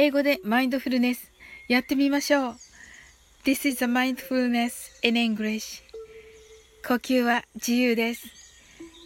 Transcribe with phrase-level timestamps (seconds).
[0.00, 1.28] 英語でマインドフルネス
[1.66, 2.54] やってみましょう。
[3.44, 4.72] This is a mindfulness
[5.02, 5.82] in English.
[6.86, 8.28] 呼吸は自由です。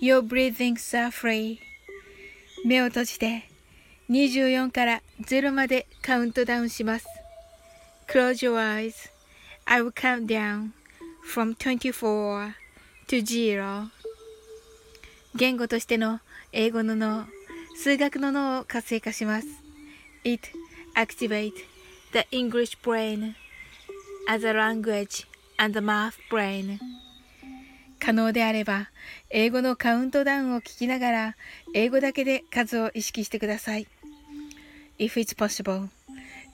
[0.02, 1.56] Your breathings are free.
[2.66, 3.44] 目を閉じて
[4.10, 7.06] 24から0までカウントダウンします。
[8.06, 8.92] Close your eyes.
[9.64, 10.72] I will count down
[11.26, 12.52] from 24
[13.08, 13.88] to 0.
[15.36, 16.20] 言語としての
[16.52, 17.24] 英語の脳、
[17.82, 19.48] 数学の脳を活性化します。
[20.24, 20.61] It
[20.94, 21.54] activate
[22.12, 23.34] the English brain
[24.28, 25.26] as a language
[25.58, 26.78] and the math brain
[27.98, 28.90] 可能であれば
[29.30, 31.36] 英語のカウントダウンを聞きながら
[31.72, 33.86] 英語だけで数を意識してください
[34.98, 35.88] If it's possible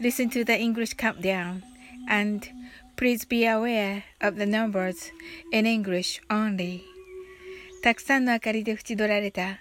[0.01, 1.63] listen to the English countdown
[2.09, 2.47] and
[2.97, 5.11] please be aware of the numbers
[5.53, 6.83] in English only
[7.83, 9.61] たくさんの明かりで縁取られた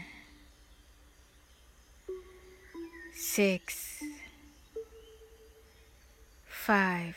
[3.33, 4.03] Six,
[6.45, 7.15] five,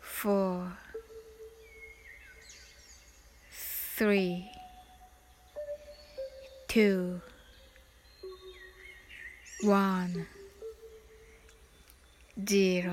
[0.00, 0.66] four,
[3.96, 4.42] three,
[6.66, 7.20] two,
[9.62, 10.26] one,
[12.44, 12.90] zero.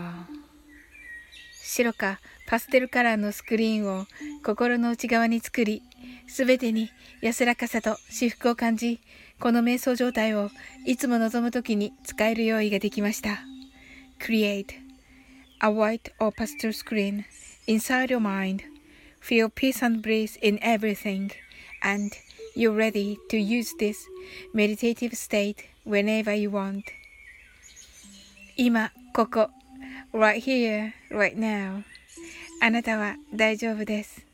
[1.63, 4.05] 白かパステルカラーのスクリーンを
[4.43, 5.81] 心の内側に作り、
[6.27, 6.91] すべてに
[7.21, 8.99] 安らかさと至福を感じ、
[9.38, 10.50] この瞑想状態を
[10.86, 13.40] いつも望むときに使える用意ができました。
[14.18, 14.66] Create
[15.60, 17.24] a white or pastel screen
[17.66, 18.62] inside your mind.
[19.20, 21.30] Feel peace and bliss in everything,
[21.82, 22.10] and
[22.54, 23.96] you're ready to use this
[24.52, 26.84] meditative state whenever you want.
[28.56, 29.50] 今、ここ、
[30.12, 31.82] right here, right now.
[32.60, 34.26] あなたは大丈夫です。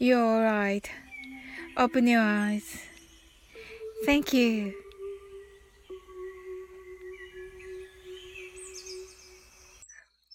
[0.00, 0.84] You're alright.
[1.76, 2.62] Open your eyes.
[4.05, 4.73] Thank you.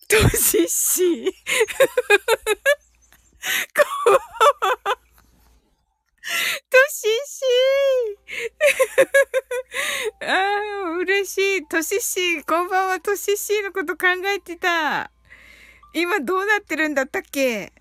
[0.09, 1.25] としし。
[3.77, 4.99] こんばんは。
[6.71, 7.45] としし。
[10.23, 10.27] あ
[10.87, 11.67] あ、嬉しい。
[11.67, 12.43] としし。
[12.45, 13.01] こんばんは。
[13.01, 15.11] とししのこと考えてた。
[15.93, 17.75] 今どうなってるんだったっけ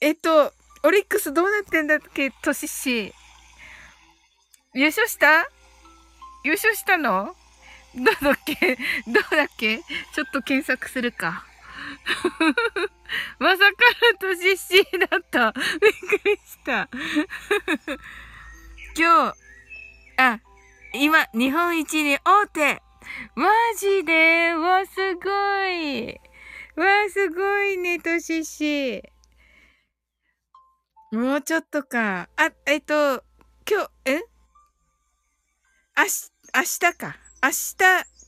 [0.00, 3.12] えっと、オリックスどうなってんだっけトシシ。
[4.72, 5.48] 優勝した？
[6.44, 7.34] 優勝したの？
[7.96, 8.76] どうだっけ？
[9.06, 9.78] どうだっけ？
[9.78, 11.44] ちょっと検索するか。
[13.40, 13.66] まさか
[14.12, 15.52] のトシシだった。
[15.52, 16.88] びっくりした。
[18.96, 19.36] 今日、
[20.18, 20.40] あ、
[20.94, 22.80] 今、日本一に大手。
[23.34, 24.52] マジで？
[24.52, 25.30] わ、すご
[25.66, 26.20] い。
[26.76, 29.02] わ、すごいね、としし。
[31.10, 32.28] もうちょっとか。
[32.36, 33.24] あ、えっと、
[33.68, 34.29] 今日、え？
[35.96, 37.16] 明日、明日か。
[37.42, 37.76] 明日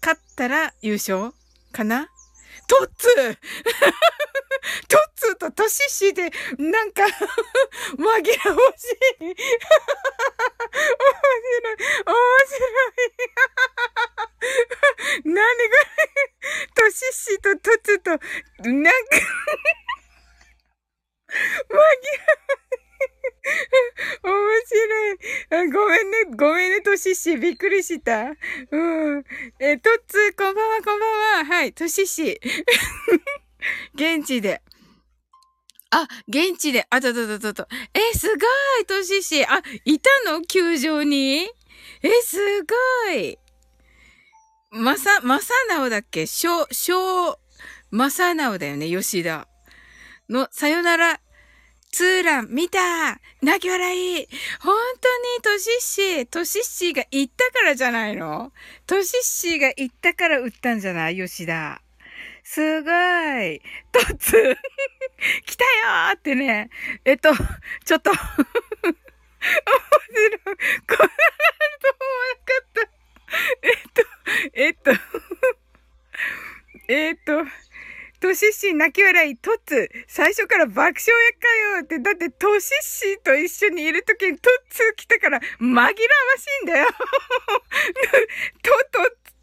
[0.03, 1.32] 勝ったら優勝
[1.73, 2.09] かな？
[2.69, 3.37] トッツー
[4.88, 7.05] トッツーとトシシで、なんか
[7.97, 8.23] 紛らわ
[8.76, 9.25] しい。
[9.25, 9.35] 面白
[11.73, 11.76] い。
[12.06, 12.14] 面
[12.47, 12.56] 白
[12.88, 13.03] い。
[15.25, 15.85] 何これ
[16.75, 18.20] トシシとトツと、なんか
[21.69, 22.62] 紛らわしい
[24.22, 24.32] 面
[25.50, 25.70] 白い。
[25.72, 27.36] ごめんね、ごめんね、トシシ。
[27.36, 28.30] びっくりした。
[28.70, 29.24] うん。
[29.58, 31.44] え、トッツー、こんばんは、こんばんは。
[31.44, 32.40] はい、トシシ。
[33.94, 34.62] 現地で。
[35.90, 37.68] あ、現地で、あととととと。
[37.94, 38.34] え、すご
[38.80, 39.44] い、トシシ。
[39.44, 40.42] あ、いたの？
[40.42, 41.50] 球場に？
[42.02, 43.38] え、すごい。
[44.70, 46.26] まさ、まさなおだっけ？
[46.26, 47.38] しょ、しょう、
[47.90, 49.48] まさなおだよね、吉田。
[50.30, 51.20] の、さよなら、
[51.92, 54.26] ツーラン、見た泣き笑い
[54.62, 58.50] 本当にトシッシー、トシッシーが言ったからじゃないの？
[58.86, 61.16] トシッシーが言ったから売ったんじゃない？
[61.16, 61.82] 吉田。
[62.44, 63.60] すごい。
[63.92, 64.56] トッツ
[65.44, 66.70] 来たよーってね。
[67.04, 67.30] えっと、
[67.84, 68.40] ちょっと面白い。
[68.40, 68.56] こん
[68.88, 68.94] な
[70.24, 72.80] ると思わなかった。
[73.60, 74.02] えっと、
[74.54, 74.92] えっと、
[76.88, 77.44] えっと、
[78.22, 81.00] トシッシー泣き笑い、トッツ、最初から爆笑やか
[81.78, 85.96] よって、だってトシッシーと一緒にいるときにトッツ来たから紛らわし
[86.62, 86.86] いんだよ。
[88.62, 88.70] ト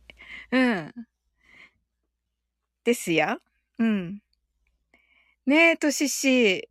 [0.50, 0.94] うん。
[2.84, 3.40] ですよ。
[3.78, 4.20] うん。
[5.46, 6.68] ねえ、としし。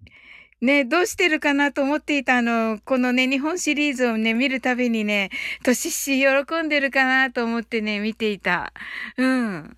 [0.60, 5.30] ねえ、どうしてるかなと思っていたあの、このね、日本シリーズをね、見るたびにね、
[5.64, 8.74] としし喜んでるかなと思ってね、見ていた。
[9.18, 9.78] うん。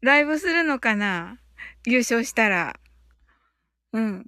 [0.00, 1.38] ライブするのかな？
[1.86, 2.78] 優勝したら。
[3.92, 4.26] うん。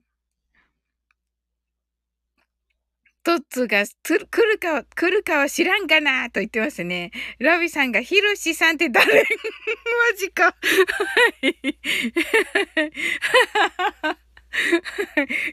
[3.29, 7.11] トッツが来るか、来るかは知らんがなと言ってますね。
[7.39, 9.05] ラビさんが、ヒロシさんって誰？
[9.21, 10.45] マジか。
[10.45, 10.53] は
[11.43, 11.55] い。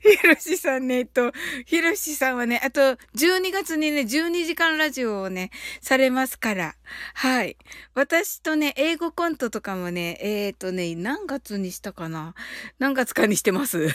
[0.02, 1.32] ひろしさんね、えっと、
[1.66, 2.82] ひろしさんはね、あと、
[3.16, 6.76] 12月にね、12時間ラジオをね、されますから。
[7.14, 7.58] はい。
[7.94, 12.36] 私とね、英語コントとかもね、えっ、ー、とね、何月にしたかな？
[12.80, 13.88] 何月かにしてます。
[13.90, 13.94] は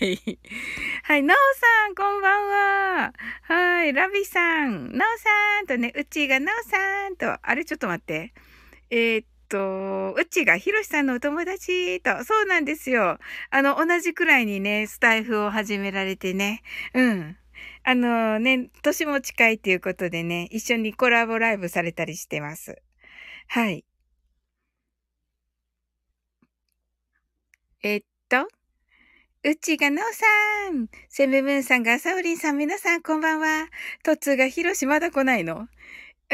[0.00, 0.38] い。
[1.04, 3.12] はい、なおさん、こんばんは。
[3.42, 8.32] はい、ラビさん、なおさんとね、うちがなおさんと、あれちょっと待って。
[8.90, 13.18] えー、と、うちがひろしさんのお友達と、そうなんですよ。
[13.50, 16.62] あの、同じくらいにね、スタイフを始められてね。
[16.94, 17.36] うん。
[17.84, 22.80] あのね、年も近いっていうことでね、一緒にコラボライブされたりしてます。
[23.48, 23.84] はい。
[27.82, 28.48] えっと、
[29.44, 30.26] うちがなおさ
[30.70, 33.68] ん、セムムーンさんがサウリンさん、皆さんこんばんは。
[34.04, 35.68] トッツーがひろしまだ来ないの？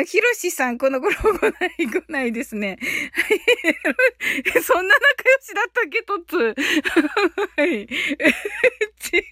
[0.04, 2.78] ひろしさん、この頃来ない、来ないですね。
[4.62, 6.54] そんな仲良しだったっけ、トッツ。
[7.56, 7.86] はい。
[8.98, 9.22] ち、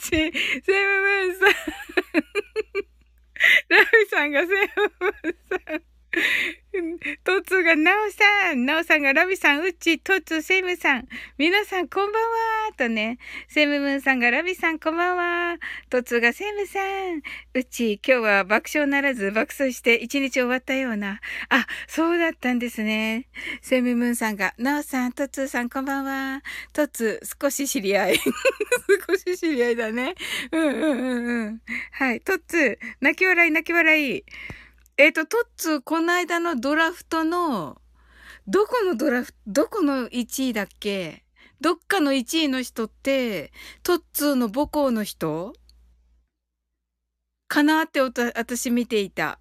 [0.00, 1.48] ち、セムムーンさん。
[3.68, 4.54] ラフさんがセム
[5.00, 5.93] ムーンさん。
[7.24, 11.08] トツがナオさん、ナオさんがラビさん、うち、トツ、セムさん。
[11.38, 12.72] 皆さん、こんばんは。
[12.76, 13.18] とね、
[13.48, 15.58] セムムーンさんがラビさんこんばんは。
[15.90, 17.22] トツがセムさん。
[17.54, 21.20] うち、今日は爆笑ならず爆睡して一日終わったような。
[21.48, 23.26] あ、そうだったんですね。
[23.62, 26.42] セムムーンさんが、ナオさん、トツさんこんばんは。
[26.72, 28.16] トツ、少し知り合い。
[29.08, 30.14] 少し知り合いだね。
[30.50, 31.62] うんうんうんうん。
[31.92, 32.20] はい。
[32.20, 34.24] トツ、泣き笑い泣き笑い。
[34.96, 37.80] えっ、ー、と、トッツー、この間のドラフトの、
[38.46, 41.24] どこのドラフト、どこの1位だっけ？
[41.60, 45.52] どっかの1位の人って、トッツーの母校の人？
[47.48, 49.40] かなって私見ていた。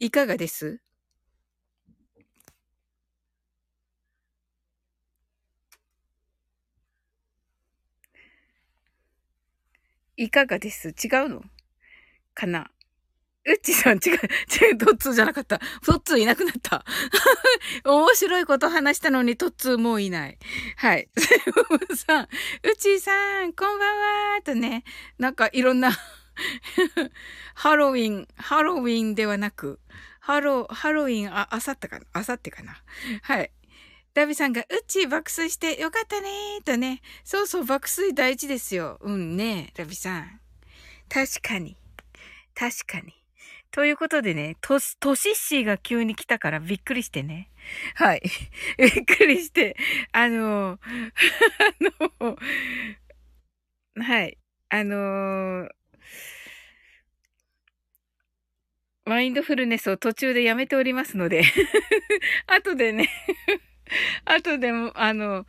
[0.00, 0.80] いかがです？
[10.16, 10.88] いかがです？
[10.88, 11.42] 違うの？
[12.34, 12.70] かな？
[13.44, 15.58] うっちさん、違う、違う、トッツーじゃなかった。
[15.84, 16.84] トッツーいなくなった。
[17.84, 20.38] 面白いこと話したのにトッツーもういない。
[20.76, 21.08] はい。
[21.96, 22.28] さん、う
[22.78, 24.84] ちさん、こんばんはとね、
[25.18, 25.90] なんかいろんな
[27.54, 29.80] ハロウィン、ハロウィンではなく、
[30.20, 32.06] ハロ、ハロウィン、あ、あさってかな？
[32.12, 32.80] あさってかな？
[33.22, 33.50] はい。
[34.14, 37.00] ダビさんが、うち爆睡してよかったねーとね。
[37.24, 38.98] そうそう、爆睡大事ですよ。
[39.00, 40.40] うんね、ダビさん。
[41.08, 41.76] 確かに。
[42.54, 43.21] 確かに。
[43.72, 47.48] ということでね、トス、トシッシーが急に来たからびっくりしてね。
[47.94, 48.22] はい。
[48.78, 49.76] びっくりして、
[50.12, 50.78] あの、
[52.20, 52.36] あの、
[53.96, 54.38] はい。
[54.68, 55.68] あの
[59.04, 61.42] マインドフルネスを途中でやめておりますので
[62.46, 63.10] 後でね
[64.24, 65.44] 後でも、あの、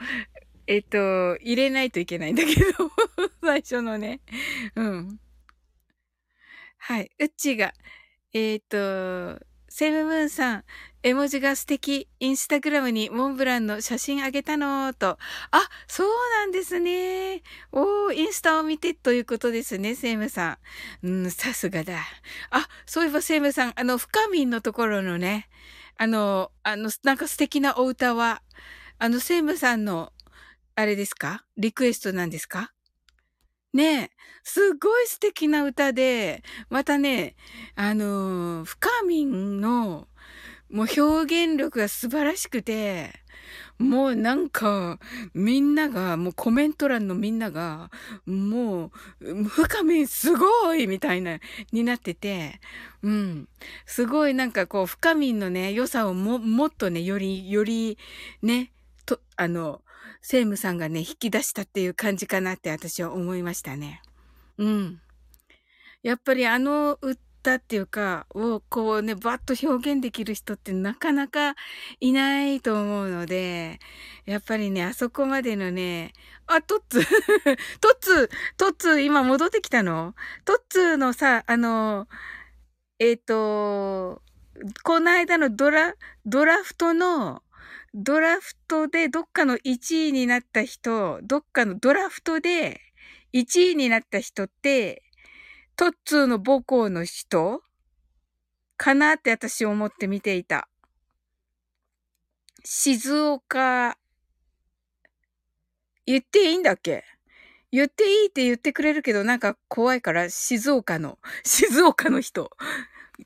[0.67, 2.91] えっと、入れないといけないんだけど
[3.41, 4.19] 最初のね。
[4.75, 5.19] うん。
[6.77, 7.11] はい。
[7.19, 7.73] うっちが、
[8.33, 10.63] えっ、ー、と、セムムーンさん、
[11.03, 12.07] 絵文字が素敵。
[12.19, 15.17] インスタグラムにモンブランの写真あげたのと。
[15.51, 16.07] あ、そう
[16.39, 17.43] なんですね。
[17.71, 20.59] おー、インスタを見てということですね、セムさ
[21.03, 21.07] ん。
[21.07, 21.99] うん、さすがだ。
[22.49, 25.49] あ、そういえばセムさん、あの、深みんのところのね、
[25.97, 28.41] あの、あの、なんか素敵なお歌は、
[28.97, 30.11] あの、セムさんの、
[30.75, 31.45] あれですか？
[31.57, 32.73] リクエストなんですか？
[33.73, 34.11] ねえ、
[34.43, 37.35] すごい素敵な歌で、またね、
[37.75, 40.07] あのー、深みんの、
[40.69, 43.13] もう表現力が素晴らしくて、
[43.79, 44.99] もうなんか、
[45.33, 47.89] みんなが、もうコメント欄のみんなが、
[48.27, 51.39] もう、深みんすごいみたいな、
[51.71, 52.59] になってて、
[53.01, 53.49] うん。
[53.87, 57.97] すごいなんかこう、深みんのね、良さをも、もっとね、より、より、
[58.43, 58.71] ね、
[59.07, 59.81] と、あの、
[60.23, 64.01] セイムさんがね、引き出したっていう感じかなって私は思いましたね。
[64.57, 65.01] うん。
[66.01, 71.55] やっぱりあの歌っていうか、をこうね、バッと表現できる人ってなかなか
[71.99, 73.79] いないと思うので、
[74.25, 76.13] やっぱりね、あそこまでのね、
[76.47, 77.03] あ、トッツー
[77.81, 80.15] トッツートッツ今戻ってきたの？
[80.45, 82.07] トッツーのさ、あの、
[82.97, 84.21] えっ、ー、と、
[84.83, 87.42] この間のドラ、ドラフトの、
[87.95, 92.81] ドラフトでどっかの1位になった人、どっかのドラフトで
[93.33, 95.03] 1位になった人って、
[95.75, 97.61] トッツーの母校の人
[98.77, 100.67] かなって私思って見ていた。
[102.63, 103.97] 静岡、
[106.05, 107.03] 言っていいんだっけ？
[107.71, 112.51] 言っていいって言ってくれるけどなんか怖いから静岡の、静岡の人。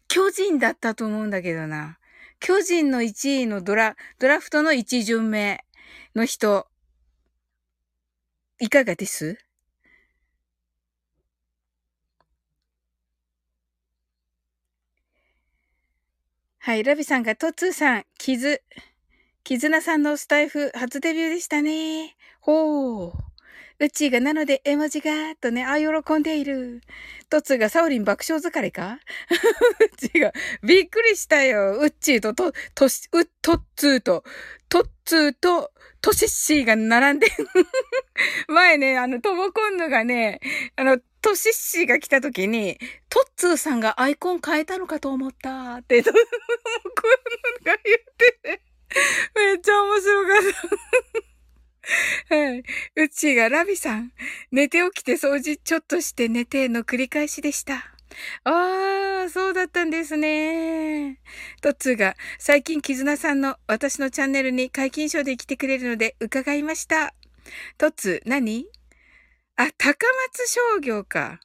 [0.07, 1.97] 巨人だったと思うんだけどな。
[2.39, 5.63] 巨人の1位のドラ、ドラフトの1巡目
[6.15, 6.67] の人、
[8.59, 9.37] いかがです？
[16.59, 18.61] はい、ラビさんがトツーさん、キズ、
[19.43, 22.15] キズナさんのスタイフ初デビューでしたね。
[22.41, 23.13] ほう。
[23.79, 26.81] うっちーがなので絵文字がー、とね、あ、喜んでいる。
[27.29, 28.97] トッツーがサオリン爆笑疲れか？
[29.79, 31.77] うっちーが、びっくりしたよ。
[31.79, 34.23] うっちーと、と、とし、う、トッツーと、
[34.67, 37.27] トッツーと、トシッシーが並んで
[38.47, 40.39] 前ね、あの、トモコンヌがね、
[40.75, 42.79] あの、トシッシーが来た時に、
[43.09, 45.75] トッツーさんがアイコン変えたのかと思った。
[45.75, 46.25] って、トモコン
[47.63, 48.61] ヌが言ってて、
[49.35, 50.41] めっちゃ面白かっ
[51.21, 51.36] た。
[52.29, 52.63] はい。
[52.95, 54.11] うちがラビさん、
[54.51, 57.93] 寝て起きて掃除ちょっとして寝ての繰り返しでした。
[58.43, 61.19] ああ、そうだったんですね。
[61.61, 67.13] トッツーが、最近絆さんの私のチャンネルに解禁賞で来てくれるので伺いました。
[67.77, 68.65] トッツー、何？
[69.55, 71.39] あ、高松商業か。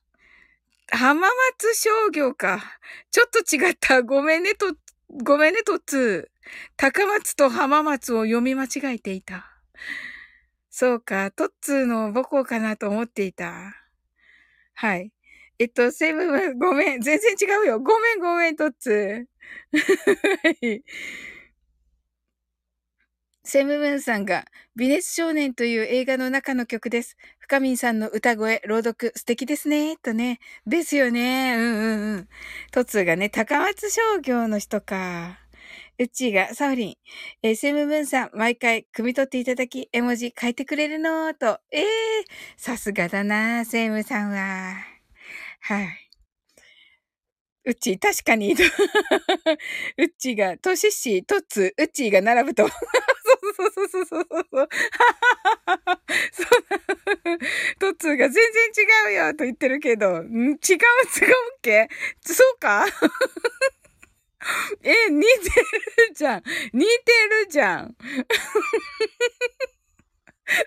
[0.91, 2.63] 浜松商業か。
[3.11, 4.03] ちょっと違った。
[4.03, 4.75] ごめんね、と、
[5.23, 6.33] ごめんね、トッツー。
[6.77, 9.49] 高松と浜松を読み間違えていた。
[10.75, 13.75] そうか、トッツーの母校かなと思っていた。
[14.75, 15.13] はい。
[15.59, 17.01] えっと、セブン、ごめん。
[17.03, 17.81] 全然違うよ。
[17.81, 20.83] ごめん、ごめん、トッツー。
[23.45, 27.19] セムムーンさんが、ビネス少年という映画の中の曲です。
[27.39, 30.39] 深民さんの歌声、朗読、素敵ですね、とね。
[30.67, 31.55] ですよね。
[31.57, 32.29] うんうんうん。
[32.71, 35.42] トツーがね、高松商業の人か。
[35.99, 36.95] うっちーが、サウリン、
[37.43, 41.61] えー、セムムーンさん、毎回、汲み取っていただき、絵文字書いてくれるのと。
[41.71, 41.87] ええー、
[42.57, 44.75] さすがだな、セムさんは。
[45.61, 45.89] はい。
[47.65, 48.55] うち、確かに、
[49.99, 52.69] うちが、としし、とつ、うちが並ぶと。
[52.69, 54.69] そうそうそうそうそうそう。
[57.79, 58.43] トツーが全然
[59.11, 60.59] 違うよと言ってるけど、ん違う、違うっ
[61.63, 61.89] け？
[62.25, 62.87] そうか？
[64.83, 65.41] え、似てる
[66.15, 66.43] じゃん。
[66.73, 66.89] 似て
[67.45, 67.95] るじゃん。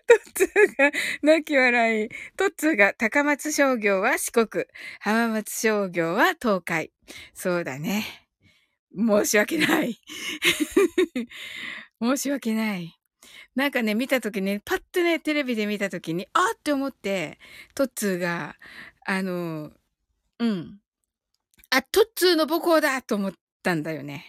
[0.08, 0.92] トッツーが
[1.22, 2.10] 泣き笑い。
[2.38, 4.66] トッツーが高松商業は四国。
[5.00, 6.92] 浜松商業は東海。
[7.34, 8.06] そうだね。
[8.96, 10.00] 申し訳ない。
[12.02, 12.98] 申し訳ない。
[13.56, 17.40] なんかね、見たときね、パッとね、テレビで見たときに、あって思って、
[17.74, 18.56] トッツーが、
[19.06, 19.72] あの、
[20.40, 20.80] うん。
[21.70, 24.26] あ、トッツーの母校だと思ってたんだよね。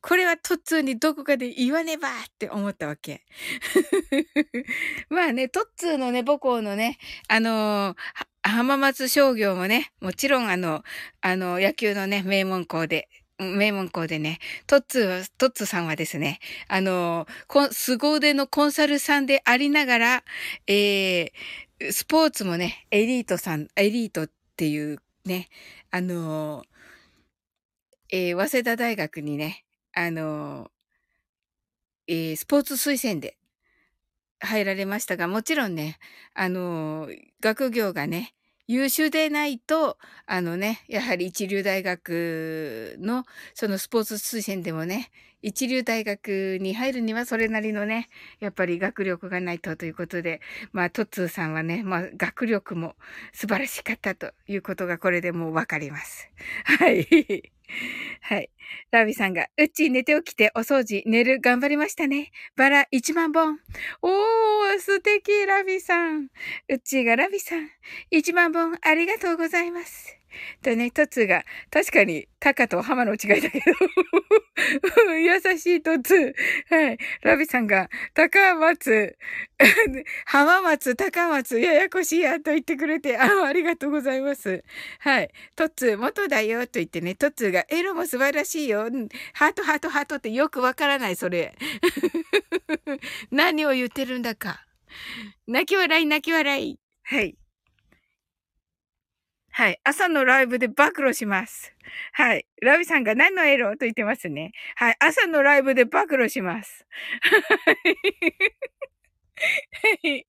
[0.00, 3.22] これはトッツーにどこかで言わねばって思ったわけ。
[5.08, 7.96] まあね、トッツーのね、母校のね、あのー、
[8.42, 10.82] 浜松商業もね、もちろんあの、
[11.20, 17.26] あの、野球のね、名門校で、名門校でね、トッツー、トッツーさんはですね、あの、
[17.70, 20.24] 凄腕のコンサルさんでありながら、
[20.66, 25.48] えー、スポーツもね、エリートさん、エリートっていうね、
[25.90, 26.64] あの、
[28.10, 30.70] えー、早稲田大学にね、あの、
[32.06, 33.36] えー、スポーツ推薦で
[34.40, 35.98] 入られましたが、もちろんね、
[36.34, 37.08] あの、
[37.40, 38.34] 学業がね、
[38.66, 43.24] 優秀でないと、あのね、やはり一流大学の、
[43.54, 45.10] そのスポーツ推薦でもね、
[45.42, 48.08] 一流大学に入るにはそれなりのね、
[48.40, 50.40] やっぱり学力がないとということで、
[50.72, 52.94] まあ、トッツーさんはね、まあ、学力も
[53.34, 56.30] 素晴らしかったということがこれでもうわかります。
[56.64, 57.53] はい。
[58.22, 58.50] はい。
[58.90, 62.30] ラビさんが、うっち寝て起きてお掃除、寝る、頑張りましたね。
[62.56, 63.58] バラ1万本。
[64.02, 66.28] おー、素敵、ラビさん。
[66.68, 67.70] うっちがラビさん。
[68.10, 70.18] 1万本ありがとうございます。
[70.62, 76.34] とね、トツが、確かに、タカとハマの違いだけど 優しいトツ
[76.68, 76.98] はい。
[77.22, 79.16] ラビさんが、高松、
[80.26, 84.62] 浜松、高松、ややこしいや、と言ってくれて、あありがとうございます。
[85.00, 85.30] はい。
[85.56, 88.90] トツ、元だよ、と言ってね、トツが、エロも素晴らしいよ。
[89.32, 91.54] ハート、ハート、ハートってよくわからない、それ。
[93.30, 94.66] 何を言ってるんだか。
[95.46, 96.78] 泣き笑い、泣き笑い。
[97.02, 97.36] はい。
[99.56, 99.78] はい。
[99.84, 101.72] 朝のライブで暴露します。
[102.12, 102.44] はい。
[102.60, 104.50] ラビさんが何のエロと言ってますね。
[104.74, 104.96] はい。
[104.98, 106.84] 朝のライブで暴露します。
[107.22, 107.70] は
[110.02, 110.26] い。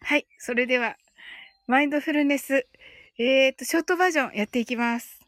[0.00, 0.26] はい。
[0.38, 0.96] それでは、
[1.66, 2.66] マインドフルネス、
[3.18, 5.20] えっ、ー、と、ショートバージョンやっていきます。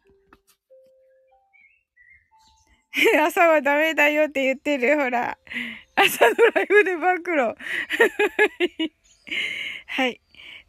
[3.23, 5.37] 朝はダメだよって言ってる、ほら。
[5.97, 7.55] 朝のライブで暴露。
[9.87, 10.24] はい。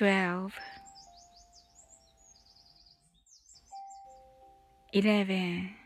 [0.00, 0.50] 12
[4.94, 5.76] 11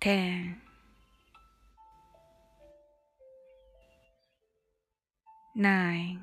[0.00, 0.56] 10
[5.54, 6.18] 9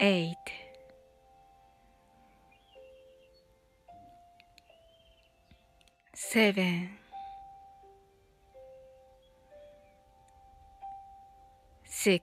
[0.00, 0.36] 8
[6.12, 6.99] 7
[12.02, 12.22] 6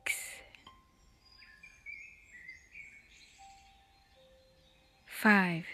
[5.06, 5.66] 5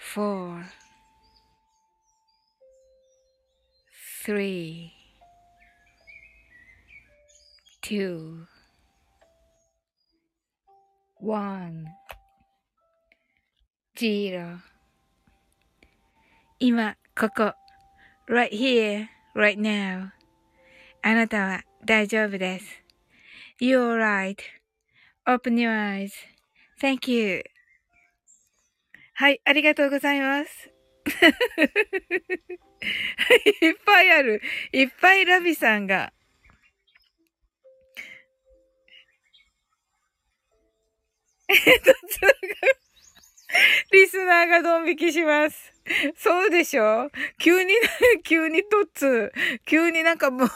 [0.00, 0.64] 4
[4.24, 4.92] 3
[7.82, 8.46] 2
[11.20, 11.84] 1
[13.96, 14.58] 0
[16.58, 17.54] 今、ここ、
[18.28, 20.15] right here, right now.
[21.08, 22.66] あなたは大丈夫です。
[23.60, 25.70] You're right.Open your
[26.80, 27.44] eyes.Thank you.
[29.14, 30.68] はい、ありがとうございます。
[33.62, 34.42] いっぱいある。
[34.72, 36.12] いっぱいラビさんが。
[41.48, 41.94] えっと、
[43.92, 45.75] リスナーがドン引きします。
[46.16, 47.10] そうでしょ？
[47.38, 47.80] 急に、ね
[48.24, 49.32] 急にトッツ、
[49.64, 50.48] 急になんかもう、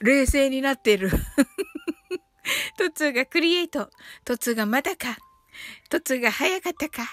[0.00, 1.10] 冷静になってる。
[2.76, 3.90] トッツーがクリエイト。
[4.24, 5.16] トッツーがまだか。
[5.90, 7.08] トッツーが早かったか。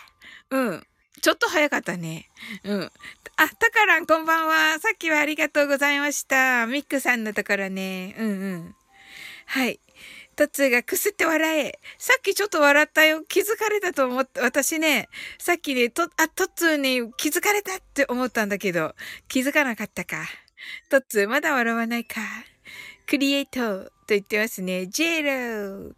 [0.49, 0.87] うん。
[1.21, 2.29] ちょっと早かったね。
[2.63, 2.91] うん。
[3.35, 4.79] あ、タカランこんばんは。
[4.79, 6.65] さっきはありがとうございました。
[6.65, 8.15] ミックさんのところね。
[8.17, 8.75] うんうん。
[9.45, 9.79] はい。
[10.39, 11.79] トツーがくすって笑え。
[11.97, 13.23] さっきちょっと笑ったよ。
[13.27, 18.95] 気づかれたと思って、私ね、さっきね、と、あ、トッツーに気づかれたって思ったんだけど、
[19.27, 20.25] 気づかなかったか。
[20.89, 22.21] トッツー、まだ笑わないか。
[23.05, 24.87] クリエイトと言ってますね。
[24.87, 25.93] ジェロー。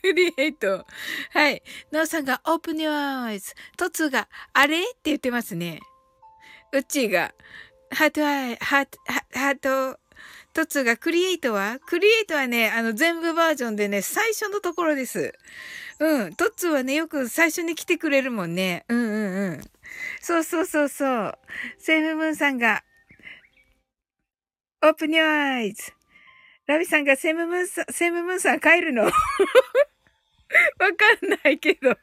[0.00, 0.86] クリエイト。
[1.32, 1.62] はい。
[1.92, 3.52] ノーさんがオープンヨーイズ。
[3.76, 5.80] トッツーがあれって言ってますね。
[6.72, 7.34] うっちが
[7.90, 8.98] ハートアイ、ハート、
[9.38, 9.58] ハー
[9.94, 9.98] ト、
[10.56, 15.34] トッツーがクリエイトはクリエイトはね、あの全部バージョンでね、最初のところです。
[15.98, 16.34] うん。
[16.34, 18.86] トッツーはね、よく最初に来てくれるもんね。
[18.88, 19.60] うんうんうん。
[20.22, 21.38] そうそうそうそう。
[21.76, 22.84] セーフムーンさんが、
[24.82, 25.92] オープニュアイズ。
[26.66, 29.10] ラビさんがセムムーンさん、セムムーンさん帰るの？
[30.78, 31.90] わかんないけど。
[31.90, 31.96] 多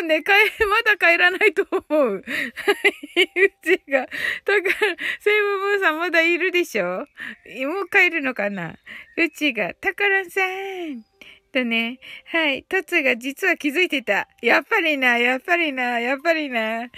[0.00, 0.32] 分ね、帰、
[0.66, 2.14] まだ帰らないと思う。
[2.14, 3.30] はい。
[3.44, 4.00] うちが。
[4.00, 4.10] だか
[4.86, 7.06] ら、セムムーさんまだいるでしょ？
[7.66, 8.76] もう帰るのかな？
[9.16, 11.04] うちが、タカラさん。
[11.50, 11.98] とね。
[12.26, 12.64] はい。
[12.64, 14.28] トツが実は気づいてた。
[14.42, 16.82] やっぱりな、やっぱりな、やっぱりな。
[16.82, 16.92] あ、ふか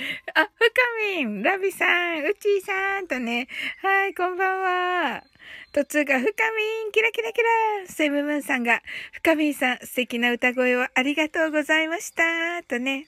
[1.14, 3.46] みん、ラビさん、うちーさんとね。
[3.82, 5.24] はい、こんばんは。
[5.72, 7.48] 途中が、深みん、キラキラキラ。
[7.86, 12.62] セムムーンさんが、深みんさん、素敵な歌声をありがとうございました。
[12.66, 13.06] とね。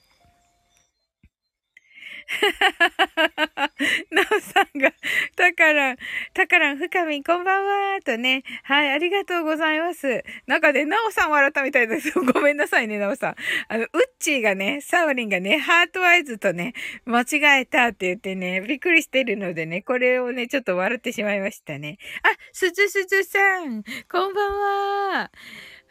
[4.11, 4.93] なおさんが、
[5.35, 5.97] たからん、
[6.33, 8.43] たからん、ふかみん、こんばんは、とね。
[8.63, 10.23] はい、ありがとうございます。
[10.47, 12.11] なんかね、なおさん笑ったみたいです。
[12.19, 13.35] ごめんなさいね、なおさん。
[13.67, 16.73] あの、うっちーがね、サオリンがね、ハートアイズとね、
[17.05, 21.97] 間違えたって言ってね、びっくりしてるのでね、これをね、ちょっと笑ってしまいましたね。
[22.23, 25.31] あ、すずすずさん、こんばんは。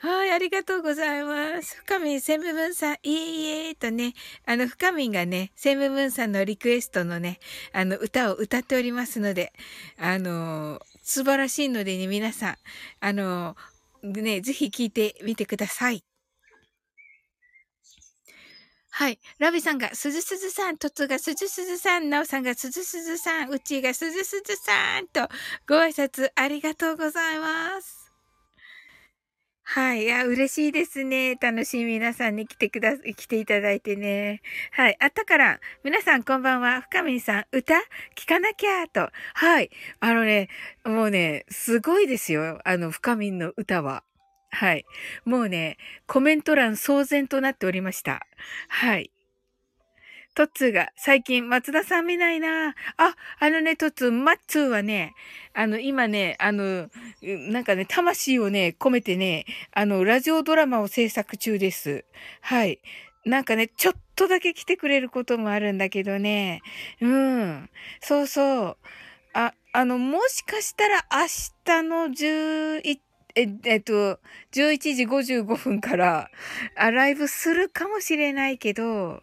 [0.02, 1.76] はい、ありがとうございます。
[1.76, 7.38] 深みん、セムムンさん、いえいえ、とね、あの、深みんがね、セムムンさんのリクエストのね、
[7.72, 9.52] あの、歌を歌っておりますので、
[9.96, 12.56] あの、素晴らしいのでね、皆さん、
[12.98, 13.54] あの、
[14.02, 16.02] ね、ぜひ聞いてみてください。
[18.90, 19.20] はい。
[19.38, 25.28] ラビさんが、すずすずさん、トツがすずすずさん、ナオさんがすずすずさん、うちがすずすずさんと、
[25.68, 28.01] ご挨拶ありがとうございます。
[29.74, 30.02] はい。
[30.02, 31.36] いや、嬉しいですね。
[31.36, 34.42] 楽しい皆さんに来てくだ、来ていただいてね。
[34.70, 34.96] はい。
[35.00, 36.82] あったから、皆さんこんばんは。
[36.82, 37.76] 深見さん、歌
[38.14, 39.08] 聞かなきゃと。
[39.32, 39.70] はい。
[40.00, 40.50] あのね、
[40.84, 42.60] もうね、すごいですよ。
[42.66, 44.04] あの、深見の歌は。
[44.50, 44.84] はい。
[45.24, 48.20] もうね、コメント欄騒然となっておりました。
[48.68, 49.10] はい。
[50.34, 55.14] トッツーが、最近松田さん見ないなあ、あのね、トッツー、マッツーはね、
[55.54, 56.88] あの、今ね、あの、
[57.22, 62.04] なんかね、魂をね、込めてね、あの、ラジオドラマを制作中です。
[62.40, 62.80] はい。
[63.24, 66.62] なんかね、ちょっとだけ来てくれることもあるんだけどね。
[67.00, 67.70] うん。
[68.00, 68.76] そうそう。
[69.34, 71.26] あ、あの、もしかしたら明
[71.64, 72.98] 日の11、
[73.34, 74.20] え、えっと、
[74.52, 76.30] 11時55分から、
[76.76, 79.22] ア、ライブするかもしれないけど、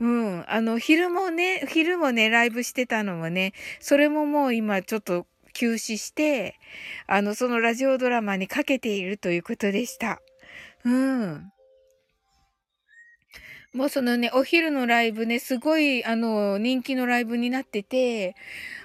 [0.00, 6.58] うん、あの、昼もね、昼もね、ライブしてたのもね、それももう今ちょっと休止して、
[7.06, 10.20] あの、そのラジオドラマにかけているということでした。
[10.84, 11.53] うん。
[13.74, 18.36] もうそのね、お昼のライブね、すごい、あの、人気のライブになってて、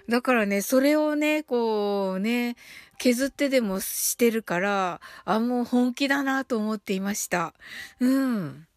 [0.10, 2.56] だからね、それをね、こうね、
[2.98, 7.54] 削ってでもしてるから、あ、もう本気だなと思っていました。
[8.00, 8.68] うん。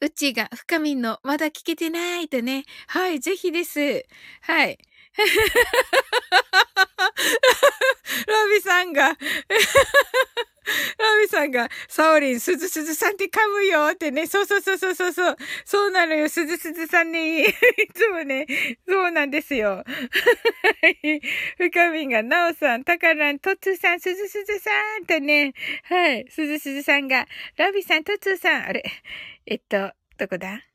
[0.00, 2.64] うちが、深みんの、まだ聞けてないとね。
[2.86, 4.06] はい、ぜひです。
[4.42, 4.78] はい。
[8.28, 9.18] ラビさんが、
[10.98, 14.26] ラビさんが、サオリン、すずすずさんって噛むよってね。
[14.26, 15.36] そうそうそうそうそうそう。
[15.64, 16.28] そうなのよ。
[16.28, 17.52] すずすずさんね、い
[17.94, 18.46] つもね、
[18.88, 19.76] そうなんですよ。
[19.76, 19.84] は
[20.88, 21.20] い。
[21.58, 24.70] 深みんが、なおさん、たからん、とつさん、すずすずさ
[25.02, 25.54] んとね。
[25.84, 26.26] はい。
[26.30, 28.82] すずすずさんが、ラビさん、とつさん、あれ？
[29.46, 30.69] えっと、どこだ？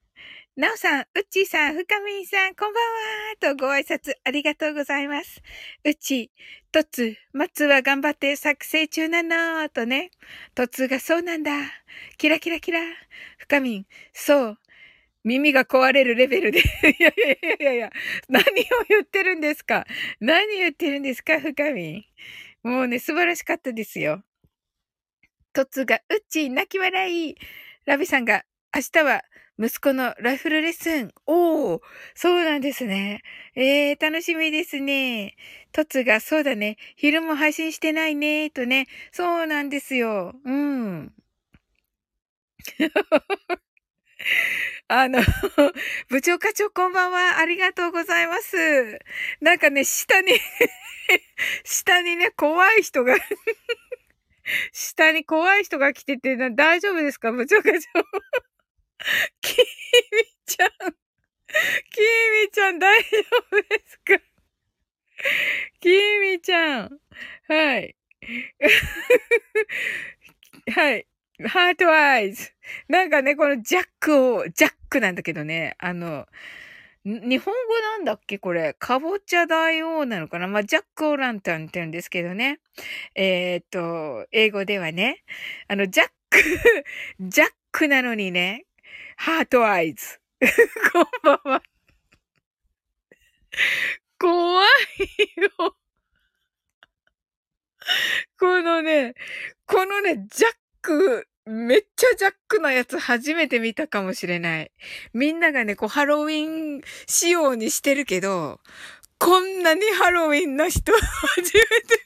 [0.57, 2.83] なおさん、うっちーさん、深みんさん、こんばん
[3.51, 5.41] はとご挨拶ありがとうございます。
[5.83, 10.11] うっちー、とつ、まつは頑張って作成中なのとね。
[10.55, 11.51] とつがそうなんだ。
[12.17, 12.79] キラキラキラ。
[13.37, 14.57] 深みん、そう。
[15.25, 16.59] 耳が壊れるレベルで。
[16.59, 16.63] い
[17.03, 17.89] やいやいやいやいや、
[18.29, 18.45] 何を
[18.87, 19.85] 言ってるんですか
[20.21, 22.05] 何言ってるんですか深み
[22.63, 22.69] ん。
[22.69, 24.23] もうね、素晴らしかったですよ。
[25.51, 27.35] とつが、うっちー、泣き笑い。
[27.85, 29.21] ラビさんが、明日は
[29.57, 31.13] 息子のライフルレッスン。
[31.25, 31.81] おー、
[32.13, 33.21] そうなんですね。
[33.55, 35.35] えー、楽しみですね。
[35.71, 36.77] トツが、そうだね。
[36.97, 38.87] 昼も配信してないね、とね。
[39.11, 40.33] そうなんですよ。
[40.43, 41.13] うん。
[44.87, 45.19] あの、
[46.09, 47.37] 部長課長こんばんは。
[47.39, 48.99] ありがとうございます。
[49.41, 50.33] なんかね、下に
[51.63, 53.15] 下にね、怖い人が
[54.71, 57.31] 下に怖い人が来てて、大丈夫ですか？
[57.31, 57.79] 部長課長。
[59.41, 59.65] きみ
[60.45, 60.69] ちゃん。
[60.69, 60.73] き
[62.43, 63.07] みちゃん大丈
[63.51, 64.17] 夫ですか？
[65.79, 65.89] き
[66.21, 66.99] みちゃん。
[67.47, 67.95] はい。
[70.73, 71.07] はい。
[71.47, 72.51] ハートアイズ。
[72.87, 76.27] なんかね、このジャックを、ジャックなんだけどね、あの、
[77.03, 78.39] 日本語なんだっけ？
[78.39, 78.73] これ。
[78.73, 80.47] かぼちゃ大王なのかな？
[80.47, 82.59] まあ、ジャック・オランタンって言うんですけどね。
[83.13, 85.23] えーっと、英語ではね。
[85.67, 86.39] あの、ジャック、
[87.19, 88.65] ジャックなのにね、
[89.15, 90.19] ハートアイズ。
[90.91, 91.63] こんばんは。
[94.19, 94.67] 怖い
[95.41, 95.75] よ。
[98.39, 99.13] このね、
[99.65, 104.71] このね、ジャック、めっちゃジャックなやつ初めて見たかもしれない。
[105.13, 108.59] みんながね、こうハロウィン仕様にしてるけど、
[109.19, 112.03] こんなにハロウィンな人 初めて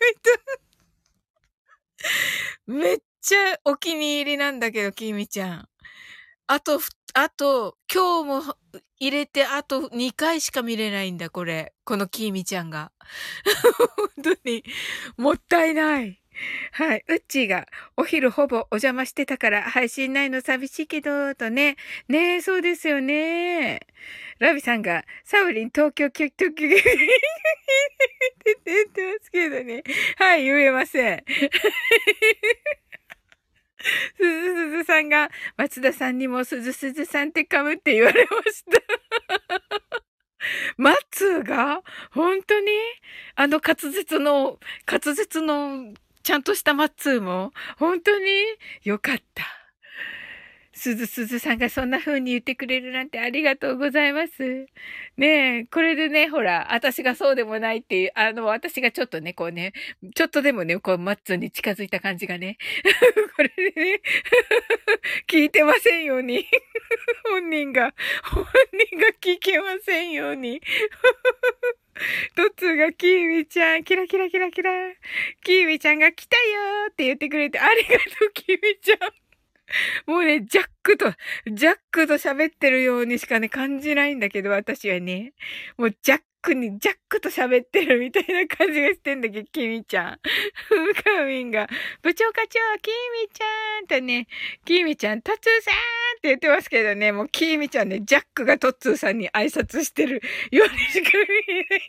[2.68, 2.82] 見た。
[2.90, 5.70] めっちゃお気に入りなんだけど、きみちゃん。
[6.52, 6.80] あと、
[7.14, 8.56] あと、今日も
[9.00, 11.74] 入れてあと2回しか見れないんだ、これ。
[11.86, 12.92] このきみちゃんが。
[14.18, 14.64] 本当に、
[15.16, 16.20] もったいない。
[16.72, 17.06] はい。
[17.08, 21.76] うっちーが、お昼ほぼお邪魔してたから配信ないの寂しいけど、とね。
[22.08, 23.82] ねえ、そうですよね。
[24.40, 26.84] ラビさんが、サウリン東京、東京、東京、って
[28.66, 29.84] 言ってますけどね。
[30.18, 31.24] はい、言えません。
[34.18, 38.82] すずすずさんが、松田さんにもすずすずさんって噛むって言われました。
[40.78, 42.68] マッツーが本当に？
[43.36, 48.26] あの滑舌の、滑舌のちゃんとしたマッツーも本当に？
[48.84, 49.59] よかった。
[50.80, 54.66] すずすずさんがそんな風に言ってくれるなんてありがとうございます。
[55.18, 59.74] ねえ、これでね、ほら、私がそうでもないっていう、あの、私がちょっとね、こうね、
[60.16, 62.58] ちょっとでもね、こう、マッツーに近づいた感じがね、
[63.36, 64.02] これでね、
[65.28, 66.48] 聞いてませんように、
[67.28, 70.62] 本人が、本人が聞けませんように。
[72.36, 74.72] トツがキーミちゃん、キラキラキラキラ。
[75.44, 79.29] キーミちゃんが来たよーって言ってくれてありがとう、キーミちゃん。
[80.06, 81.14] もうね、ジャックと、
[81.52, 85.34] ジャックと喋ってるようにしかね、感じないんだけど、私はね。
[85.78, 90.20] もうジャックに、ジャックと喋ってるみたいな感じがしてんだけど、キミちゃん。
[90.68, 91.68] ふかみんが、
[92.02, 94.28] 部長課長、キミちゃんとね、
[94.66, 95.76] キミちゃん、トツーさんっ
[96.22, 101.82] て言ってますけどね、もうキミちゃんね、ジャックがトツーさんに挨拶してるようにしか見えない。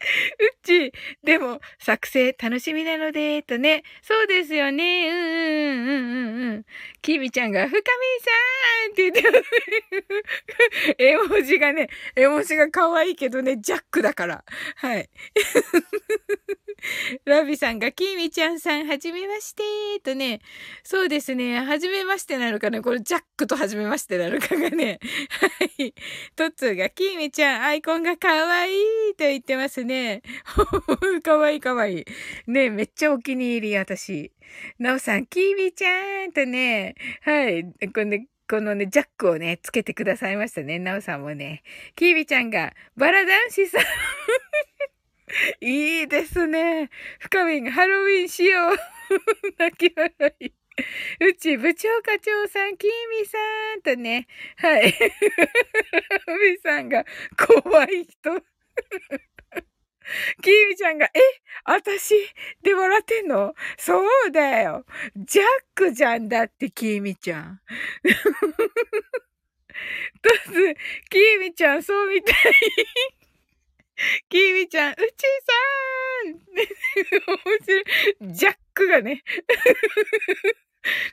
[0.38, 3.82] うち、でも、作成楽しみなので、とね。
[4.02, 5.08] そうですよね。
[5.08, 6.64] うんうんうんうんうん。
[7.02, 8.30] きみちゃんが、深みさ
[8.88, 9.44] んって言って。
[10.98, 14.44] 絵文字がね、絵文字が可愛いけどね、ジャックだから。
[14.76, 15.08] はい。
[17.24, 19.62] ラビさんが、きみちゃんさん、はじめまして、
[20.02, 20.40] とね。
[20.82, 21.60] そうですね。
[21.60, 24.98] はじめましてなのかなこれ、ジャックとはじめましてなのかがね。
[25.30, 25.94] はい。
[26.36, 28.82] トッツーが、きみちゃん、アイコンが可愛い
[29.16, 29.89] と言ってますね。
[31.22, 32.04] かわいいかわいい。
[32.46, 34.32] ねめっちゃお気に入り、私。
[34.78, 37.64] なおさん、きみちゃんとね、はい。
[37.92, 40.78] このね、このね、ジャックをね、つけてくださいましたね。
[40.78, 41.62] なおさんもね。
[41.94, 43.82] きービちゃんが、バラ男子さん。
[45.64, 46.90] いいですね。
[47.20, 48.76] 深みがハロウィンしよう。
[49.58, 50.52] 泣き笑い。
[51.20, 52.86] うち、部長課長さん、き
[53.20, 53.38] みさ
[53.76, 54.26] んとね、
[54.56, 54.86] はい。
[54.86, 57.04] みさんが、
[57.36, 58.42] 怖い人。
[60.42, 61.10] きみちゃんが、え
[61.64, 62.14] 私
[62.62, 63.54] で笑ってんの？
[63.78, 64.84] そうだよ。
[65.16, 67.60] ジャックじゃんだって、きみちゃん。
[70.22, 70.74] とつ、
[71.08, 72.34] きみちゃん、そうみたい。
[74.28, 75.00] きみちゃん、うち
[75.46, 75.52] さ
[76.30, 76.34] ん
[77.26, 77.84] 面白い。
[78.34, 79.22] ジャックがね。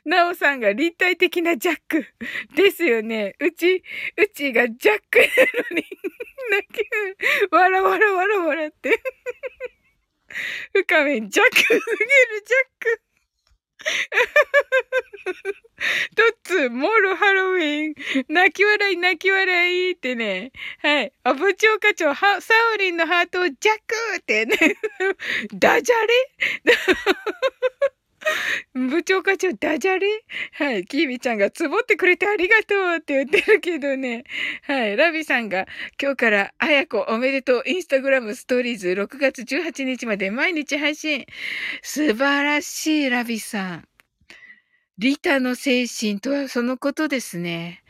[0.04, 2.06] なおさんが立体的なジャック。
[2.54, 3.34] ですよね。
[3.40, 3.76] うち、
[4.16, 5.24] うちがジャックな
[5.70, 5.84] のに、
[6.50, 9.00] 泣き、わらわらわらわらって。
[10.72, 11.80] 深めんジャックすぎる
[12.46, 13.02] ジャック。
[16.16, 17.94] トッツ、モールハロウィン。
[18.28, 20.52] 泣き笑い泣き笑いってね。
[20.82, 21.12] はい。
[21.24, 22.26] あ、部長課長、サ
[22.74, 24.56] オリンのハートをジャックってね。
[25.54, 27.92] ダジャレ？
[28.74, 30.06] 部長課長、ダジャレ？
[30.52, 30.84] はい。
[30.84, 34.24] キービちゃんが、つぼってくれてありがとうって言ってるけどね。
[34.62, 34.96] はい。
[34.96, 35.66] ラビさんが、
[36.00, 41.26] 今日から、あやこおめでとう、インスタグラムストーリーズ6月18日まで毎日配信。
[41.82, 43.88] 素晴らしい、ラビさん。
[44.98, 47.82] リタの精神とはそのことですね。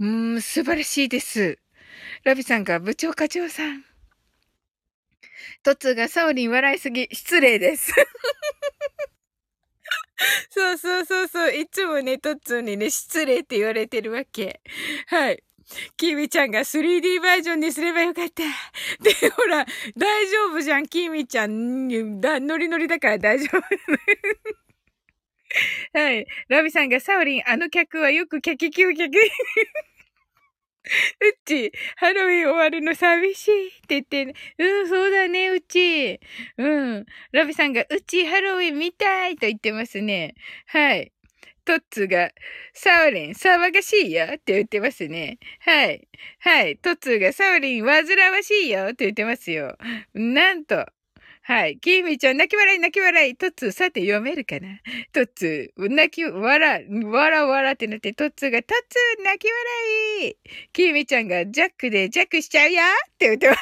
[0.00, 1.58] うーん、素晴らしいです。
[2.24, 3.84] ラビさんが、部長課長さん。
[5.62, 7.92] トツがサオリン笑いすぎ、失礼です。
[10.50, 11.54] そうそうそうそう。
[11.54, 14.60] いつもね、トッツーにね、失礼って言われてるわけ。
[15.06, 15.42] はい。
[15.96, 18.42] キーミちゃんが 3D バージョンにすればよかった。
[19.02, 22.20] で、ほら、大丈夫じゃん、キーミちゃん。
[22.20, 23.62] だ、ノリノリだから大丈夫。
[25.92, 26.26] はい。
[26.48, 29.18] ラビさんがサオリン、あの客はよくキャキキューキャキ。
[31.20, 36.20] うち、ハロウィン終わるの寂しいって言って、うん、そうだね、うち。
[36.58, 37.06] うん。
[37.32, 40.34] ラビさんが、うち、ハロウィン見たいと言ってますね。
[40.66, 41.12] はい。
[41.64, 42.30] トッツが、
[42.74, 45.38] サオリン、騒がしいよって言ってますね。
[45.60, 46.08] はい。
[46.38, 46.78] はい。
[46.78, 49.76] トッツが、サオリン、煩わしいよって言ってますよ。
[50.14, 50.86] なんと、
[51.48, 51.78] はい。
[51.78, 53.36] キーミちゃん、泣き笑い、泣き笑い。
[53.36, 54.80] トッツー、さて読めるかな？
[55.12, 60.36] トッツー、泣き、笑、笑、笑ってなって、トッツーが、トッツー、泣き笑い。
[60.72, 63.60] キーミちゃんが、ジャックでジャックしちゃうよって言ってます。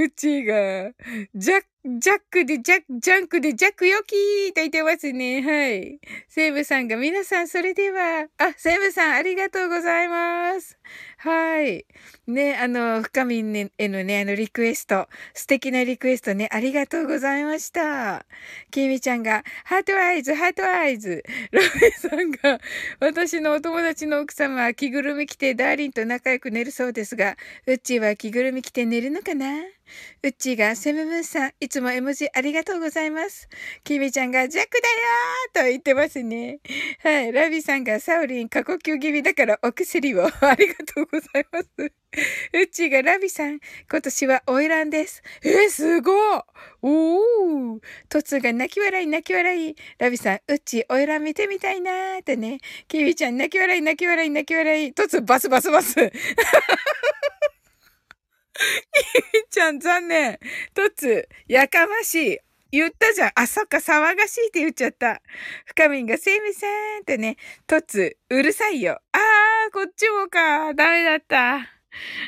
[0.03, 0.91] うちが、
[1.35, 1.65] ジャック、
[1.99, 5.41] ジャックでジャック、ジャンクでジャックよきーと言ってますね。
[5.41, 5.99] はい。
[6.27, 10.77] セーブさんが、皆さんそれでは、あ、セーブさんありがとうございます。
[11.23, 11.85] はい。
[12.25, 18.25] ね、あの、深みんへのね、あの、リクエスト、素敵なリクエストね、ありがとうございました。
[18.71, 21.23] きみちゃんが、 heart eyes、heart eyes。
[21.51, 22.59] ロメさんが、
[22.99, 29.45] 私のお友達の奥様は着ぐるみ着てダーリンと仲良く寝るそうですが、うっちーは着ぐるみ着て寝るのかな？
[30.23, 33.49] うっちーが、セムムーンさん、いつも絵文字ありがとうございます。
[33.83, 36.59] きみちゃんが、ジャックだよーと言ってますね。
[37.03, 37.31] はい。
[37.31, 40.25] ラビさんが、サウリン、過呼吸気味だからお薬を。
[40.41, 41.67] ありがとうございます。
[42.53, 45.23] うっちーが、ラビさん、今年はオイランです。
[45.43, 46.41] えー、すごい
[46.81, 49.75] おートツが泣き笑い泣き笑い。
[49.97, 52.59] ラビさん、うっちー、オイラン見てみたいなーってね。
[52.87, 54.93] キビちゃん、泣き笑い泣き笑い泣き笑い。
[54.93, 55.95] トツ、バスバスバス。
[59.33, 60.39] きみちゃん残念。
[60.73, 62.39] とつ、やかましい。
[62.71, 63.31] 言ったじゃん。
[63.35, 65.21] あ、そっか、騒がしいって言っちゃった。
[65.65, 69.01] 深みんが、セイミさんってね、とつ、うるさいよ。
[69.11, 70.73] あー、こっちもか。
[70.73, 71.81] ダメだった。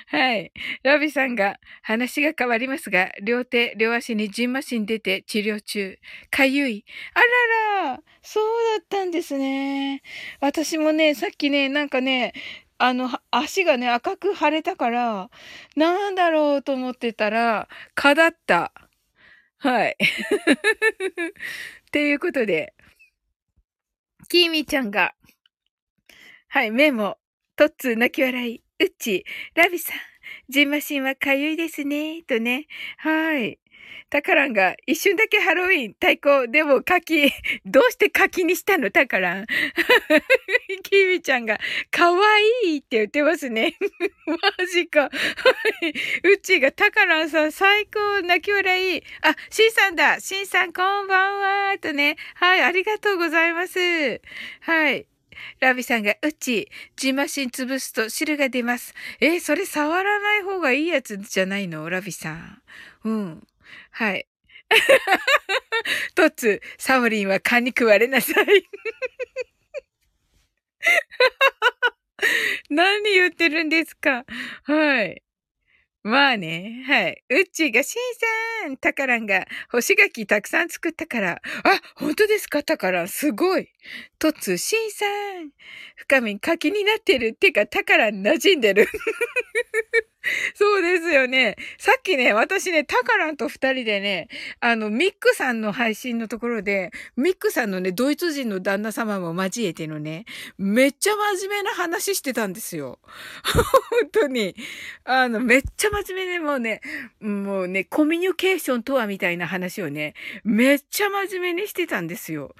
[0.08, 0.52] はい。
[0.84, 5.98] ラビさんが、話が変わりますが、両手、両足にジンマシン出て治療中。
[6.30, 6.86] かゆい。
[7.14, 7.22] あ
[7.82, 8.44] らら、そう
[8.78, 10.02] だったんですね。
[10.42, 12.34] 私もね、さっきね、なんかね、
[12.78, 15.30] あの、足がね、赤く腫れたから、
[15.76, 18.74] なんだろうと思ってたら、蚊だった。
[19.60, 19.98] はい。
[20.02, 22.74] っていうことで、
[24.28, 25.16] きーみちゃんが、
[26.50, 27.18] はい、メモ。
[27.56, 28.64] トッツー泣き笑い。
[28.80, 29.98] うっち、ラビさん、
[30.50, 32.24] ジンマシンはかゆいですね。
[32.24, 32.68] とね。
[32.98, 33.60] はい。
[34.10, 36.48] タカランが一瞬だけハロウィン対抗。
[36.48, 37.32] でも柿、
[37.66, 38.92] どうして柿にしたの？
[38.92, 39.46] タカラン。
[40.84, 41.60] キミちゃんが、
[41.92, 42.22] かわ
[42.66, 43.76] いいって言ってますね。
[44.26, 45.02] マジか。
[45.02, 45.10] は
[45.82, 45.94] い。
[46.32, 48.22] うちがタカランさん最高。
[48.22, 49.04] 泣き笑い。
[49.22, 50.20] あ、シンさんだ。
[50.20, 51.40] シンさんこんばん
[51.72, 51.78] は。
[51.80, 52.18] とね。
[52.36, 52.62] はい。
[52.62, 54.22] ありがとうございます。
[54.62, 55.08] はい。
[55.60, 58.94] ラビさんが、うち、ジマシン潰すと汁が出ます。
[59.20, 61.90] えそれ触らない方がいいやつじゃないの？
[61.90, 62.62] ラビさん。
[63.04, 63.48] うん。
[63.94, 64.28] はい。
[66.16, 68.46] トツ、サオリンは蚊に食われなさい。
[72.70, 74.26] 何言ってるんですか？
[74.64, 75.22] はい。
[76.04, 76.84] まあね。
[76.88, 77.24] はい。
[77.30, 78.00] うっちーが、しん
[78.66, 81.42] さんタカランが、干し柿たくさん作ったから。
[81.64, 82.64] あ、本当ですか？
[82.64, 83.08] タカラン。
[83.10, 83.70] すごい。
[84.20, 85.52] とつ、しんさん。
[85.98, 87.34] 深み柿になってる。
[87.36, 88.88] てか、タカラン馴染んでる。
[90.56, 91.58] そうですよね。
[91.78, 100.26] さっきね、私ね、タカランと二人でね、あの、ミックさんの配信のところで、ミックさんのね、ドイツ人の旦那様も交えてのね、
[100.58, 103.00] めっちゃ真面目な話してたんですよ。
[103.44, 104.56] 本当に。
[105.04, 106.82] あの、めっちゃ真面目でもうね、
[107.20, 110.14] もうね、コミュニケーションとはみたいな話をね、
[110.46, 112.56] めっちゃ真面目にしてたんですよ。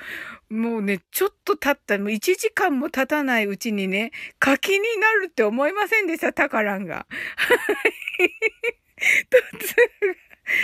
[0.50, 7.08] もうね、ちょっと経った、もう1時間も経たないうちにね、柿になるって思いませんでした、タカランが。
[9.30, 9.44] 突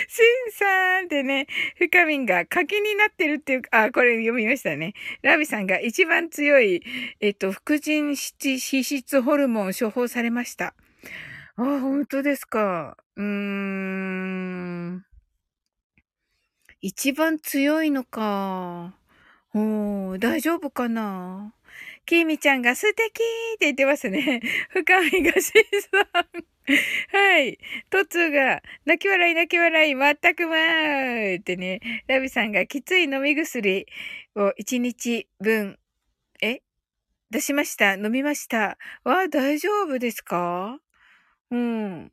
[0.08, 4.94] シンさんってね、深みんが柿になってるっていうか、あ、これ読みましたね。
[5.22, 6.84] ラビさんが一番強い、
[7.20, 8.16] えっと、副腎脂
[8.60, 10.74] 質ホルモン処方されました。
[11.56, 12.98] あ、本当ですか。
[13.16, 15.06] うーん。
[16.82, 18.96] 一番強いのか。
[19.54, 21.54] おー、大丈夫かな
[22.06, 24.42] きみちゃんが素敵って言ってますね。
[24.70, 25.42] 深みがしん
[25.82, 26.59] さん。
[27.12, 27.58] はい。
[27.90, 33.88] トツが、泣き笑い泣き笑い、まったくまーってね、ラビさんがきつい飲み薬
[34.36, 35.80] を1日分、
[36.42, 36.62] え？
[37.32, 37.96] 出しました。
[37.96, 38.78] 飲みました。
[39.06, 40.80] わ、大丈夫ですか？
[41.52, 42.12] うん。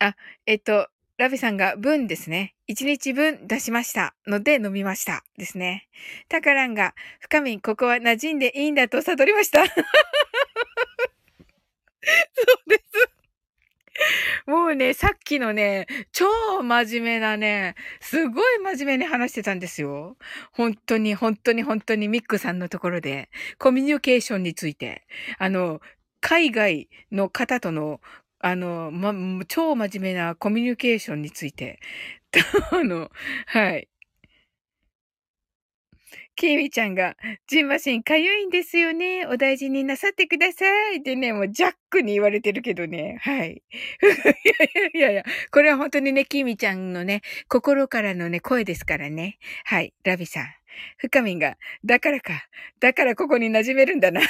[0.00, 0.16] あ、
[0.46, 0.88] えっと、
[1.18, 2.54] ラビさんが分ですね。
[2.68, 5.22] 1日分出しましたので飲みました。
[5.36, 5.88] ですね。
[6.28, 9.64] タカランが、深み、ここは馴染んでいいんだと悟りました。
[9.68, 9.76] そう
[12.68, 12.82] です。
[14.46, 16.26] もうね、さっきのね、超
[16.62, 20.16] 真面目なね、すごい真面目に話してたんですよ。
[20.52, 25.06] 本当に、本当に、本当にミックさんのところで、コミュニケーションについて、
[25.38, 25.80] あの、
[26.20, 28.00] 海外の方との、
[28.44, 29.14] あの、ま、
[29.46, 31.78] 超真面目なコミュニケーションについて、
[32.72, 33.10] あの、
[33.46, 33.88] はい。
[36.36, 37.14] キミちゃんが、
[37.46, 39.26] ジンマシンかゆいんですよね。
[39.26, 40.98] お大事になさってください。
[40.98, 43.18] ってね、もうジャックに言われてるけどね。
[43.22, 43.62] はい。
[44.02, 44.10] いや
[44.64, 49.38] いやいやいや、これは本当にね、キミちゃんのね、心からのね、声ですからね。
[49.64, 49.92] はい。
[50.04, 50.46] ラビさん。
[50.96, 52.32] 深みんが、だからか。
[52.80, 54.22] だからここに馴染めるんだな。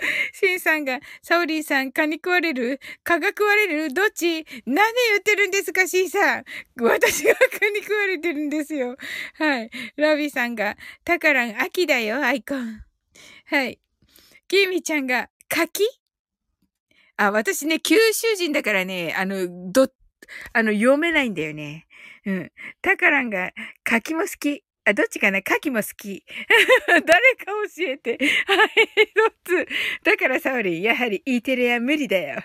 [0.32, 4.44] シンさんが、サオリンさん、蚊に食われる蚊が食われるどっち？
[4.66, 6.44] 何言ってるんですか、シンさん。
[6.80, 8.96] 私が蚊に食われてるんですよ。
[9.34, 9.70] はい。
[9.96, 12.82] ラビさんが、タカラン、秋だよ、アイコン。
[13.46, 13.80] はい。
[14.48, 15.84] キミちゃんが、柿？
[17.16, 19.88] あ、私ね、九州人だからね、あの、ど、
[20.52, 21.86] あの、読めないんだよね。
[22.24, 22.52] うん。
[22.80, 23.52] タカランが、
[23.84, 24.64] 柿も好き。
[24.90, 25.38] あ、どっちかな？
[25.38, 26.24] 牡蠣も好き。
[26.86, 27.12] 誰か
[27.76, 28.18] 教えて。
[28.46, 28.68] はい、
[29.14, 29.66] どっつ。
[30.04, 32.40] だからサオリン、やはり E テレは無理だよ。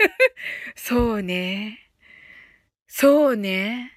[0.76, 1.90] そうね。
[2.86, 3.96] そうね。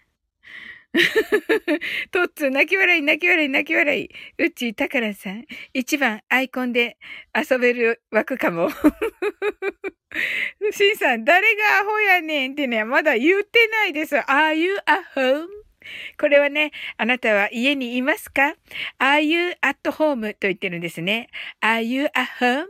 [2.11, 4.09] トッツ、泣き笑い、泣き笑い、泣き笑い。
[4.37, 5.45] うち、タカラさん。
[5.73, 6.99] 一番アイコンで
[7.35, 8.69] 遊べる枠かも。
[10.71, 14.15] シンさん、誰がアホやねんってね、まだ言ってないです。
[14.15, 15.62] Are you a home?
[16.19, 18.55] これはね、あなたは家にいますか
[18.99, 20.33] ?Are you at home?
[20.33, 21.29] と言ってるんですね。
[21.61, 22.65] Are you at home?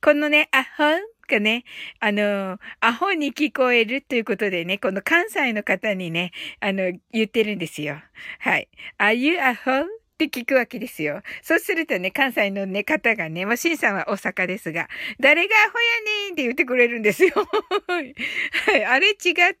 [0.00, 1.64] このね、at home がね、
[2.00, 8.00] あの、アホに聞こえるということでね、この関西の方にね、あの、言ってるんですよ。
[8.40, 8.68] はい。
[8.98, 9.86] Are you at home?
[10.14, 11.22] って聞くわけですよ。
[11.42, 14.88] そうするとね、関西のね、方がね、まあ、シンさんは大阪ですが、
[15.18, 17.32] 誰がアホやねんって言ってくれるんですよ。
[17.88, 18.14] はい。
[18.84, 19.14] あれ違っ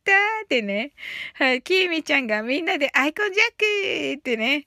[0.04, 0.12] た
[0.44, 0.92] ってね。
[1.34, 1.62] はい。
[1.62, 4.64] きーみちゃんがみんなでアイコンジャックってね。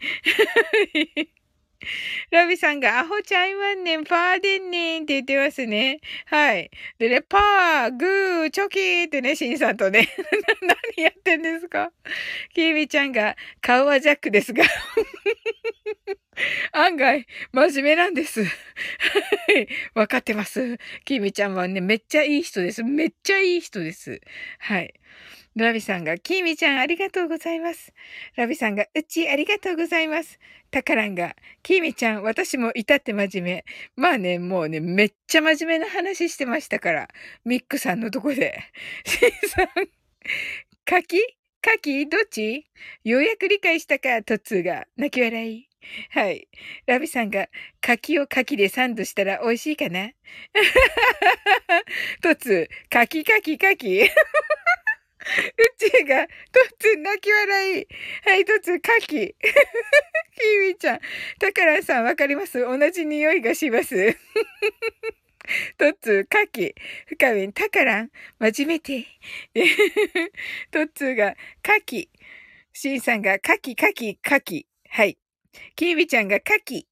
[2.32, 6.00] ラビさんがアホちゃいまんねん、パーでんねんって言ってますね。
[6.26, 6.72] はい。
[6.98, 10.10] でね、パー、グー、チョキーってね、シンさんとね。
[10.98, 11.92] 何やってんですか？
[12.54, 14.64] キーミちゃんが、顔はジャックですが。
[16.72, 18.44] 案外、真面目なんです。
[18.44, 18.50] は
[19.56, 19.68] い。
[19.96, 20.78] わかってます。
[21.06, 22.84] きみちゃんはね、めっちゃいい人です。
[22.84, 24.22] めっちゃいい人です。
[24.60, 24.94] はい。
[25.58, 27.92] ラビさんが、きみちゃんありがとうございます。
[28.36, 30.38] ラビさんが、うちありがとうございます。
[30.70, 33.66] タカランが、きみちゃん、私も至って真面目。
[33.96, 37.08] まあね、もうね、めっちゃ真面目な話してましたから。
[37.44, 38.60] ミックさんのとこで。
[39.06, 39.68] シンさん、
[40.86, 41.20] カキ？
[41.60, 42.08] カキ？
[42.08, 42.68] どっち？
[43.04, 44.86] ようやく理解したか、トッツーが。
[44.96, 45.68] 泣き笑い。
[46.12, 46.48] はい。
[46.86, 47.50] ラビさんが、
[47.82, 50.10] 柿を柿でサンドしたら美味しいかな？
[52.22, 54.08] トツ、柿柿柿。
[55.20, 56.34] うちが、と
[56.80, 57.88] つ泣き笑い。
[58.24, 59.08] はい、とつ、かき。
[59.08, 61.00] キーミちゃん。
[61.40, 62.60] タカラさんわかります？
[62.60, 64.16] 同じ匂いがします。
[65.78, 66.76] とつ、かき。
[67.08, 68.12] 深みん、タカラン。
[68.40, 69.06] 真面目て。
[70.72, 72.10] とつが、かき。
[72.74, 74.68] シンさんが、かき、かき、かき。
[74.90, 75.18] はい。
[75.76, 76.88] キーミちゃんが、かき。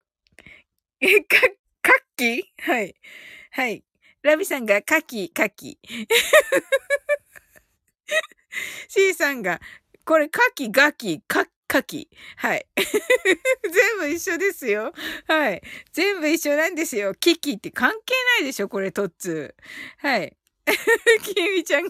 [0.99, 1.41] え、か、
[1.81, 2.95] かっきはい。
[3.51, 3.83] はい。
[4.23, 5.77] ラビさんが、かき、かき。
[8.87, 9.59] C さんが、
[10.05, 12.09] これ、カキ、ガキ、カカキ。
[12.37, 12.65] はい。
[12.75, 14.93] 全部一緒ですよ。
[15.27, 15.61] はい。
[15.91, 17.15] 全部一緒なんですよ。
[17.15, 20.07] キキって関係ないでしょこれ、トッツー。
[20.07, 20.37] はい。
[21.23, 21.89] きみちゃんが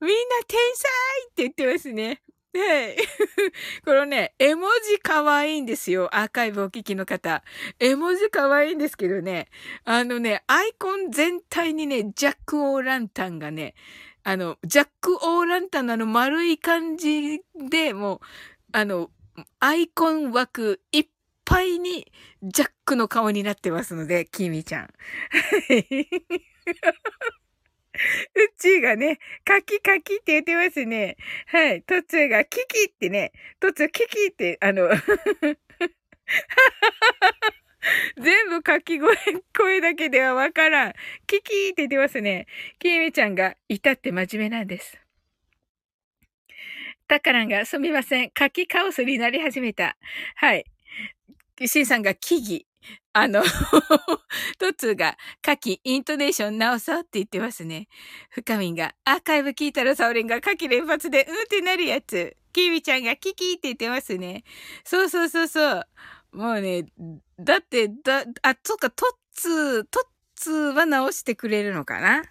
[0.00, 0.90] みんな天才
[1.30, 2.22] って言ってますね。
[2.52, 2.96] はい。
[3.84, 6.08] このね、絵文字可愛いんですよ。
[6.14, 7.44] アーカイブお聞きの方。
[7.78, 9.48] 絵文字可愛いんですけどね。
[9.84, 13.74] あのね、アイコン全体にね、ジャック・オー・ランタンがね、
[14.24, 18.20] あの、ジャック・オー・ランタンのあの丸い感じで、もう、
[18.72, 19.10] あの、
[19.60, 21.08] アイコン枠いっ
[21.44, 24.88] ぱいにジャックの顔になってますので、キミちゃん。
[28.34, 31.16] うっちーがね、カキカキって言ってますね。
[31.46, 31.82] はい。
[31.82, 34.88] トツーがキキってね、トツーキキって、あの
[38.20, 39.16] 全部書き声、
[39.56, 40.92] 声だけではわからん。
[41.26, 42.46] キキって言ってますね。
[42.78, 44.98] キーミちゃんが、いたって真面目なんです。
[47.08, 48.30] タカランが、すみません。
[48.38, 49.96] 書きカオスになり始めた。
[50.36, 50.64] はい。
[51.66, 52.69] シンさんが、木々。
[53.12, 53.42] あの
[54.58, 57.88] トッツーが、カキ、イントネーション直そうって言ってますね。
[58.30, 62.36] 深みんが、アーカイブ聞いたらサオリンがカキ連発で、うんってなるやつ。
[62.52, 64.44] キーミちゃんが、キキって言ってますね。
[64.84, 65.86] そうそうそうそう。
[66.32, 66.84] もうね、
[67.38, 70.04] だって、だ、あ、そっか、トッツー、トッ
[70.36, 72.22] ツーは直してくれるのかな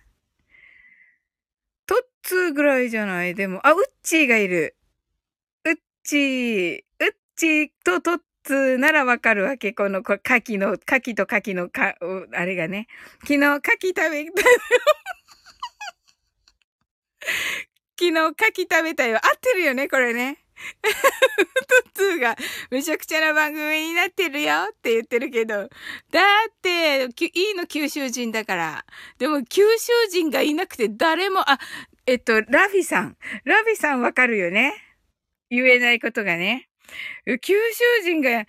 [1.86, 3.36] トッツーぐらいじゃない？
[3.36, 4.76] でも、あ、ウッチーがいる。
[5.66, 9.74] ウッチー、ウッチーとトッツならわかるわけ。
[9.74, 11.96] この、こ牡蠣の、牡蠣と牡蠣のか、
[12.34, 12.88] あれがね。
[13.22, 14.44] 昨日牡蠣食べた。
[18.00, 19.18] 昨日牡蠣食べたよ。
[19.18, 20.38] 合ってるよね、これね。
[21.68, 22.36] トツーが
[22.70, 25.56] めちゃくちゃな番組になってるよって言ってるけど。
[25.56, 25.70] だっ
[26.62, 28.86] て、いいの九州人だから。
[29.18, 31.60] でも九州人がいなくて誰も、あ、
[32.06, 33.18] えっと、ラフィさん。
[33.44, 34.74] ラフィさんわかるよね
[35.50, 36.69] 言えないことがね。
[37.42, 38.46] 九州人が、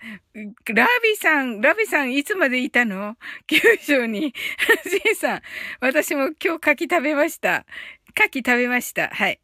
[0.73, 3.15] ラビさん、ラビさんいつまでいたの？
[3.47, 4.33] 九州に。
[4.89, 5.41] ジンさん、
[5.79, 7.65] 私も今日柿食べました。
[8.15, 9.09] 柿食べました。
[9.09, 9.39] はい。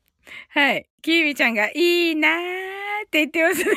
[0.50, 0.90] はい。
[1.02, 2.67] キービちゃんが、いいなぁ
[3.06, 3.72] って言ってますね。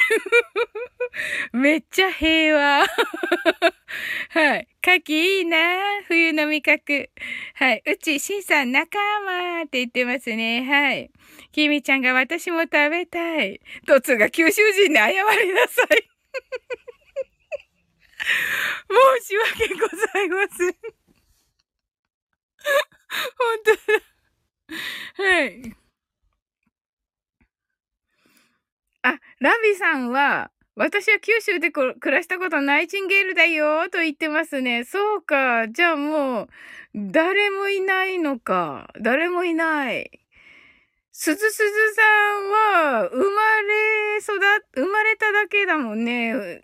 [1.53, 2.87] めっちゃ平和。
[4.31, 4.69] はい。
[4.83, 7.11] 牡蠣いいな冬の味覚。
[7.55, 7.83] はい。
[7.87, 10.65] うち、しんさん仲間って言ってますね。
[10.65, 11.11] はい。
[11.53, 13.61] きみちゃんが私も食べたい。
[13.87, 15.89] とつが九州人に謝りなさい。
[19.21, 20.77] 申し訳ございません。
[23.37, 23.81] 本当だ。
[25.17, 25.80] はい。
[29.03, 34.85] あ、ラビさんは、私は九州で暮らしたことナイチンゲールだよと言ってますね。
[34.85, 35.69] そうか。
[35.69, 36.49] じゃあもう、
[36.95, 38.91] 誰もいないのか。
[39.01, 40.11] 誰もいない。
[41.13, 42.03] すずすずさ
[42.39, 44.39] んは、生まれ育、
[44.75, 46.63] 生まれただけだもんね。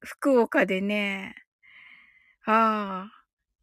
[0.00, 1.34] 福岡でね。
[2.46, 3.15] ああ。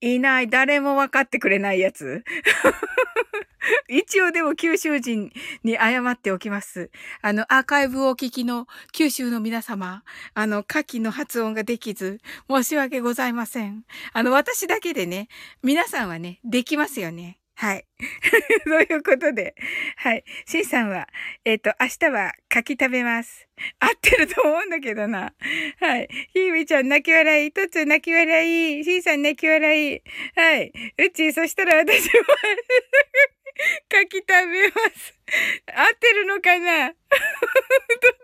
[0.03, 0.49] いない。
[0.49, 2.23] 誰も分かってくれないやつ。
[3.87, 5.31] 一応でも九州人
[5.63, 6.91] に謝っておきます。
[7.21, 13.85] あの、アーカイブをお聞きの九州の皆様、あの、下記の発音ができず、申し訳ございません。
[14.11, 15.29] あの、私だけでね、
[15.61, 17.39] 皆さんはね、できますよね。
[17.55, 17.85] はい。
[18.65, 19.55] そういうことで。
[19.97, 20.23] はい。
[20.45, 21.07] シンさんは、
[21.45, 23.47] えっ、ー、と、明日は柿食べます。
[23.79, 25.33] 合ってると思うんだけどな。
[25.79, 26.07] はい。
[26.33, 27.51] ひーみちゃん泣き笑い。
[27.51, 28.83] とつ泣き笑い。
[28.83, 30.01] シンさん泣き笑い。
[30.35, 30.71] はい。
[30.97, 32.23] うち、そしたら私も
[33.89, 35.19] 柿食べます。
[35.67, 36.89] 合ってるのかな？
[36.89, 36.95] ト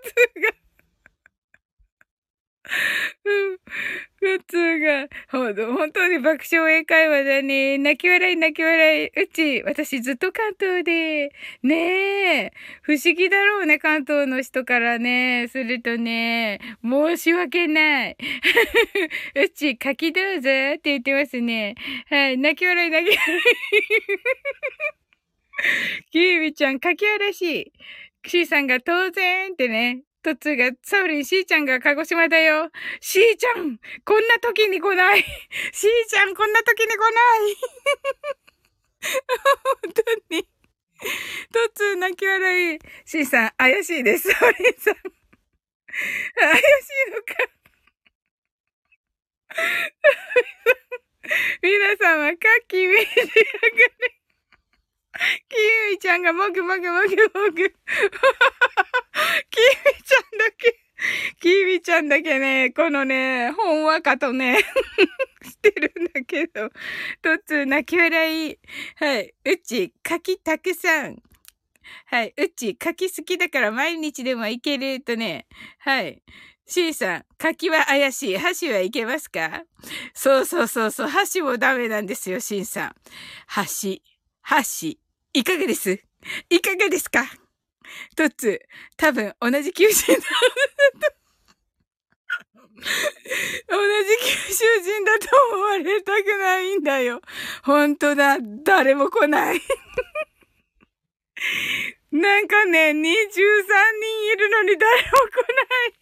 [0.04, 0.69] ツが。
[3.26, 3.58] うん。
[4.20, 7.78] 普通が、ほん本当に爆笑英会話だね。
[7.78, 9.08] 泣き笑い泣き笑い。
[9.08, 11.32] うち、私ずっと関東で。
[11.64, 12.52] ねえ。
[12.82, 15.48] 不思議だろうね、関東の人からね。
[15.50, 18.18] するとね、申し訳ない。
[19.36, 21.76] うち、書きどうぞって言ってますね。
[22.10, 22.38] はい。
[22.38, 23.44] 泣き笑い泣き笑い。
[26.12, 27.38] キービちゃん、書き嵐。
[27.40, 27.74] しい。
[28.26, 30.04] シーさんが当然ってね。
[30.22, 32.70] トッツが、サウリン、シーちゃんが鹿児島だよ。
[33.00, 35.24] シーちゃん、こんな時に来ない。
[35.72, 37.06] シーちゃん、こんな時に来な
[37.50, 37.56] い。
[39.82, 40.04] 本当
[40.36, 40.44] に。
[41.54, 42.80] トッツ、泣き笑い。
[43.06, 44.30] シーさん、怪しいです。
[44.30, 44.96] サウリンさん。
[46.36, 46.62] 怪し
[47.08, 47.36] いのか。
[51.62, 53.30] 皆さんは、カッキー召し上が
[54.00, 54.19] れ。
[55.50, 55.56] キ
[55.92, 57.56] ウイちゃんがもぐもぐもぐもぐ。
[57.56, 57.74] キウイ
[60.04, 60.80] ちゃんだけ、
[61.42, 64.60] キウイちゃんだけね、このね、ほんわかとね、
[65.44, 66.70] してるんだけど、
[67.22, 68.60] とつ泣き笑い。
[68.96, 69.34] はい。
[69.46, 71.22] うち、柿たくさん。
[72.06, 72.34] はい。
[72.38, 75.48] うち、柿好きだから毎日でもいけるとね。
[75.80, 76.22] はい。
[76.66, 78.38] C さん、柿は怪しい。
[78.38, 79.64] 箸はいけますか？
[80.14, 81.08] そうそうそうそう。
[81.08, 82.96] 箸もダメなんですよ、シンさん。
[83.48, 84.04] 箸、
[84.42, 85.00] 箸、
[85.34, 86.00] いかがです？
[86.50, 87.26] いかがですか？
[88.16, 88.60] トッツ、
[88.98, 90.18] 多分同じ九州だ。
[93.68, 94.18] 同じ
[94.48, 97.22] 九州人だと思われたくないんだよ。
[97.64, 98.38] ほんとだ。
[98.64, 99.62] 誰も来ない。
[102.12, 103.14] なんかね、23人
[104.34, 105.14] いるのに誰も来
[105.54, 105.94] ない。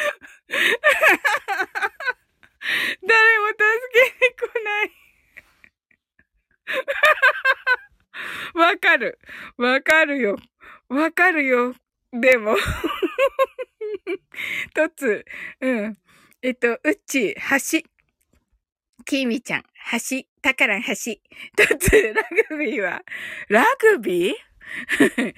[3.06, 3.58] 誰も助
[3.92, 4.99] けに来ない。
[8.54, 9.18] わかる。
[9.56, 10.36] わかるよ。
[10.88, 11.74] わかるよ。
[12.12, 12.56] でも
[14.74, 15.24] とつ、
[15.60, 15.98] うん。
[16.42, 17.40] えっと、うっち、橋。
[19.04, 19.62] きみちゃん、
[19.92, 20.22] 橋。
[20.42, 20.94] たからん橋。
[21.56, 23.02] とつ、ラグビーは、
[23.48, 24.34] ラグビー？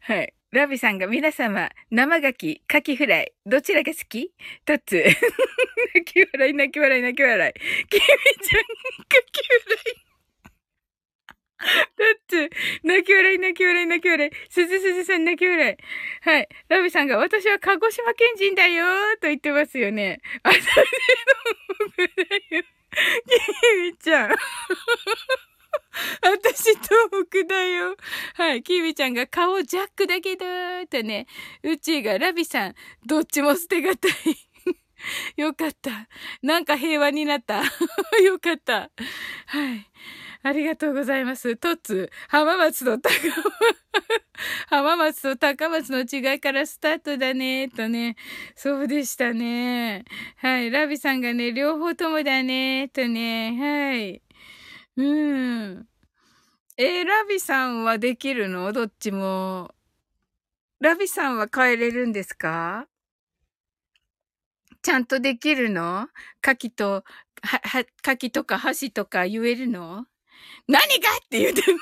[0.00, 0.34] はい。
[0.50, 4.32] ラビさんが皆様、生牡蠣、カキフライ、どちらが好き？
[4.64, 5.04] とつ。
[5.94, 7.52] 泣き笑い、泣き笑い、泣き笑い。
[7.88, 8.64] きみちゃん、
[9.08, 10.07] カキフライ。
[11.58, 11.64] だ
[12.16, 12.50] って、
[12.84, 14.30] 泣き笑い、泣き笑い、泣き笑い。
[14.48, 16.28] すずすずさん泣き笑い。
[16.28, 16.48] はい。
[16.68, 20.20] ラビさんが、私は鹿児島県人だよーと言ってますよね。
[20.44, 20.64] あ、それの
[21.78, 22.62] 僕だよ。
[22.90, 24.30] キミちゃん。
[26.22, 26.86] 私東
[27.28, 27.96] 北だよ。
[28.34, 28.62] はい。
[28.62, 31.26] キミちゃんが顔ジャックだけどーとね。
[31.62, 32.74] うちがラビさん、
[33.06, 34.12] どっちも捨てがたい。
[35.36, 36.08] よかった。
[36.42, 37.62] なんか平和になった。
[38.22, 38.90] よかった。
[39.46, 39.86] はい。
[40.42, 41.56] ありがとうございます。
[41.56, 43.34] トツ、浜松と高松、
[44.68, 48.16] 浜松と高松の違いからスタートだね、とね。
[48.54, 50.04] そうでしたね。
[50.36, 50.70] はい。
[50.70, 53.56] ラビさんがね、両方ともだね、とね。
[53.58, 54.22] はい。
[54.96, 55.86] うん。
[56.76, 58.72] えー、ラビさんはできるの？
[58.72, 59.74] どっちも。
[60.80, 62.86] ラビさんは変えれるんですか？
[64.82, 66.08] ちゃんとできるの？
[66.46, 70.06] 牡蠣と、は、は、牡蠣とか箸とか言えるの？
[70.68, 71.80] 何かって言ってんの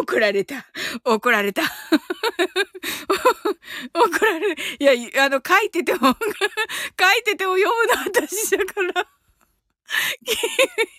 [0.00, 0.66] 怒られた。
[1.04, 1.62] 怒られた。
[3.94, 4.62] 怒られる。
[4.78, 9.08] いや、あの、書いてても 書いてても読むの私だから。
[10.26, 10.36] キ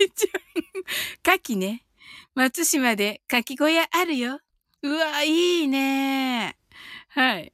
[0.04, 1.34] ミちゃん。
[1.36, 1.86] 牡蠣ね。
[2.34, 4.42] 松島で牡蠣小屋あるよ。
[4.82, 6.58] うわ、いいね。
[7.10, 7.54] はい。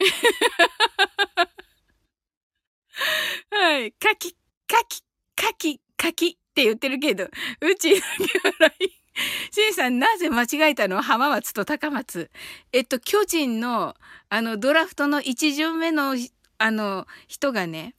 [3.50, 3.86] はい。
[3.86, 4.34] 牡蠣、
[4.68, 5.02] 牡蠣、
[5.36, 8.90] 牡蠣、牡蠣って言ってるけど、うちだけ笑い。
[9.50, 11.02] シンさん、なぜ間違えたの？
[11.02, 12.30] 浜松と高松。
[12.72, 13.96] えっと、巨人の、
[14.28, 16.16] あの、ドラフトの一巡目の、
[16.58, 17.94] あの、人がね、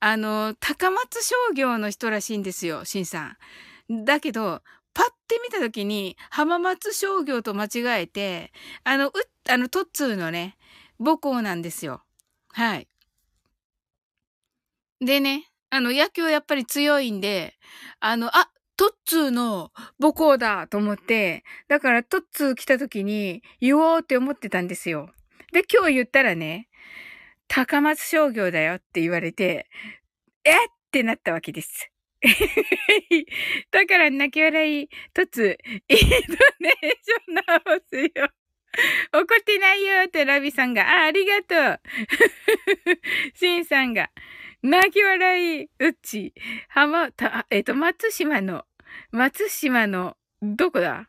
[0.00, 3.36] あの、高松商業の人らしいんですよ、シンさ
[3.90, 4.04] ん。
[4.04, 4.62] だけど、
[4.94, 8.52] パッて見たときに、浜松商業と間違えて、
[8.84, 9.12] あの、う、
[9.48, 10.56] あの、トッツーのね、
[10.98, 12.02] 母校なんですよ。
[12.52, 12.88] はい。
[15.00, 17.54] でね、あの、野球やっぱり強いんで、
[18.00, 25.10] あの、あ、トッツーの母校だと思って、だからトッツー来た時に言おうって思ってたんですよ。
[25.52, 26.68] で、今日言ったらね、
[27.48, 29.68] 高松商業だよって言われて、
[30.44, 31.90] えってなったわけです。
[33.70, 36.16] だから泣き笑い、トッツー、インド
[36.60, 38.28] ネーション直すよ。
[39.12, 41.80] 怒ってないよってラビさんが、あ、ありがとう。
[43.34, 44.10] シンさんが、
[44.62, 46.34] 泣き笑い、うち、
[46.68, 48.64] 浜、た、えっ、ー、と、松島の、
[49.10, 51.06] 松島のどこだ？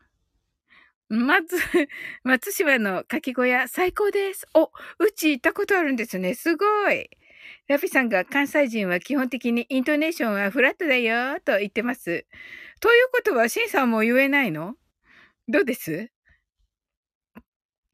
[1.08, 1.56] 松、
[2.22, 4.46] 松島のかき小屋最高です。
[4.54, 6.34] お、うち行ったことあるんですね。
[6.34, 7.10] すごい。
[7.66, 12.26] ラピさんが関西人は基本的にイントネーションはフラットだよと言ってます。
[12.80, 14.76] ということは、シンさんも言えないの？
[15.48, 16.10] どうです？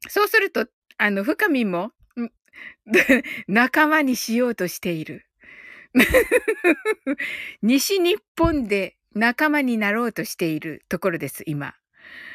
[0.09, 1.91] そうすると、あの、深みも、
[3.47, 5.24] 仲間にしようとしている。
[7.61, 11.75] 西日本で仲間になろうとしているところです、今。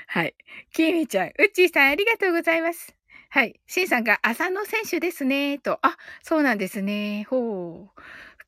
[0.07, 0.35] はい。
[0.73, 2.95] きーミちゃん、ウッチーさんありがとうございます。
[3.31, 3.61] はい。
[3.67, 5.79] シンさんが浅野選手ですね、と。
[5.83, 7.25] あ、そうなんですね。
[7.31, 8.01] ほう。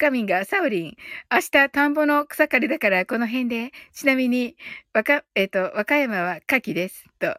[0.03, 0.97] 深みんが、サウリン、
[1.31, 4.57] 明日田んぼの草刈りだからこの辺で、ちなみに、
[4.93, 7.05] わか、えっ、と、和歌山は牡蠣です。
[7.21, 7.29] と。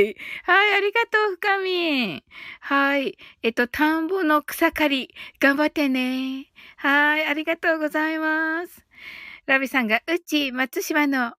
[0.00, 0.16] い。
[0.42, 2.24] はい、ありがとう、深みん。
[2.58, 3.16] はい。
[3.44, 6.46] えっ、と、田んぼの草刈り、頑張ってね。
[6.76, 8.84] はい、ありがとうございます。
[9.46, 11.34] ラビさんが、うち、松島の、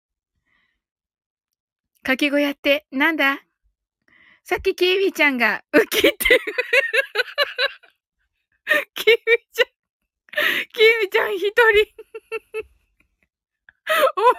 [2.04, 3.44] かき小屋ってなんだ？
[4.46, 6.18] さっきキーミちゃんが、ウキって、
[8.96, 9.18] キーミ
[9.52, 9.73] ちゃん、
[10.74, 11.54] キーミちゃん一人。
[13.86, 14.34] 面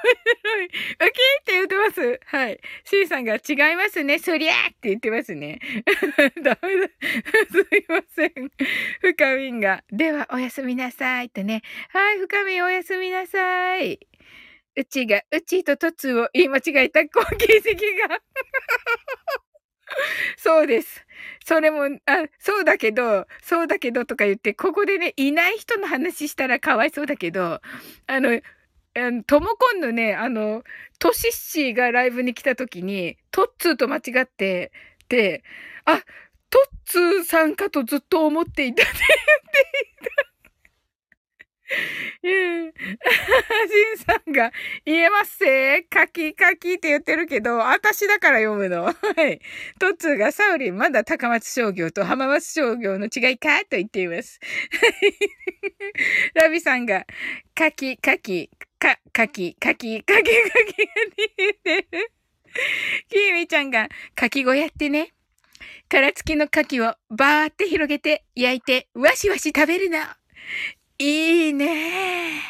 [0.46, 0.64] 白い。
[0.64, 1.10] ウキーっ
[1.44, 2.20] て言ってます？
[2.24, 2.60] はい。
[2.84, 4.18] シーさんが違いますね。
[4.18, 5.60] そりゃーって言ってますね。
[6.42, 6.88] ダメだ。
[7.52, 8.32] すいません。
[9.00, 9.84] 深みんが。
[9.92, 11.30] では、おやすみなさい。
[11.30, 11.62] とね。
[11.90, 14.00] はい、深みんおやすみなさい。
[14.76, 18.18] うちが、うちととつを言い間違えた攻撃が。
[20.36, 21.06] そうです。
[21.44, 27.60] それも、あ、そうだけど、そうだけどとか言って、ここでね、いない人の話したらかわいそうだけど、
[28.06, 28.40] あの、
[29.26, 30.62] トモコンのね、あの、
[30.98, 34.72] トシッシーがライブに来た時に、トッツーと間違って、
[35.08, 35.42] で、
[35.84, 36.02] あ、
[36.50, 38.98] トッツーさんかとずっと思っていたねって
[40.00, 40.33] 言った。
[42.22, 42.72] うん。
[42.74, 42.82] ジ
[43.94, 44.52] ンさんが、
[44.84, 48.84] 言えますせカキカキって言ってるけど、私だから読むの。
[48.92, 48.92] は
[49.28, 49.40] い。
[49.78, 54.40] トッツーがサウリン、まだ高松商業と浜松商業の違いかと言っています。
[56.34, 57.06] ラビさんが、
[57.54, 60.92] カキカキ、か、カキ、カキ、カキ、カキが
[61.36, 62.10] 言ってる。
[63.08, 65.12] キーミちゃんが、カキ小屋ってね、
[65.88, 69.98] 殻付きのカキをバーって広げて焼いてわしわし食べるの。
[70.98, 72.40] いいね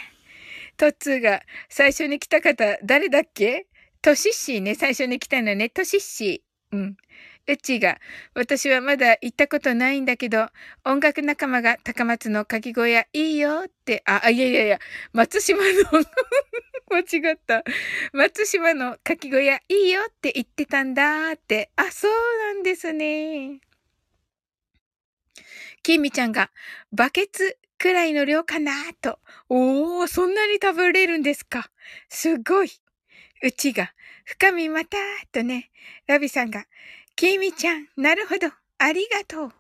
[0.77, 3.67] トッツーが最初に来た方、誰だっけ？
[4.03, 5.71] トシッシーね、最初に来たのね。
[5.71, 6.77] トシッシー。
[6.77, 6.97] うん。
[7.47, 7.99] うちが、
[8.35, 10.49] 私はまだ行ったことないんだけど、
[10.85, 14.79] 音楽仲間が高松のかき小屋いいよって、あ、いやいやいや、
[15.13, 16.05] 松島の
[16.91, 17.65] 間違った。
[18.13, 21.71] 松島のかき小屋いいよって言ってたんだって。
[21.77, 23.61] あ、そうなんですね。
[25.83, 26.51] きみちゃんが、
[26.93, 29.19] バケツくらいの量かなと。
[29.49, 31.71] おー、そんなに食べれるんですか。
[32.09, 32.71] すごい。
[33.43, 33.93] うちが、
[34.25, 34.97] 深みまた
[35.33, 35.71] とね、
[36.07, 36.65] ラビさんが、
[37.17, 38.49] きみちゃん、なるほど、
[38.79, 39.53] ありがとう。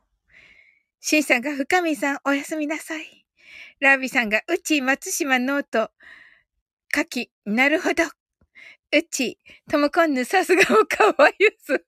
[1.01, 3.27] しんさんが、深みさん、おやすみなさい。
[3.81, 5.91] ラビさんが、うち、松島ノート、
[6.95, 8.05] 書き、なるほど。
[8.97, 9.39] うち、
[9.69, 11.85] ともこんぬさすがおかわゆす。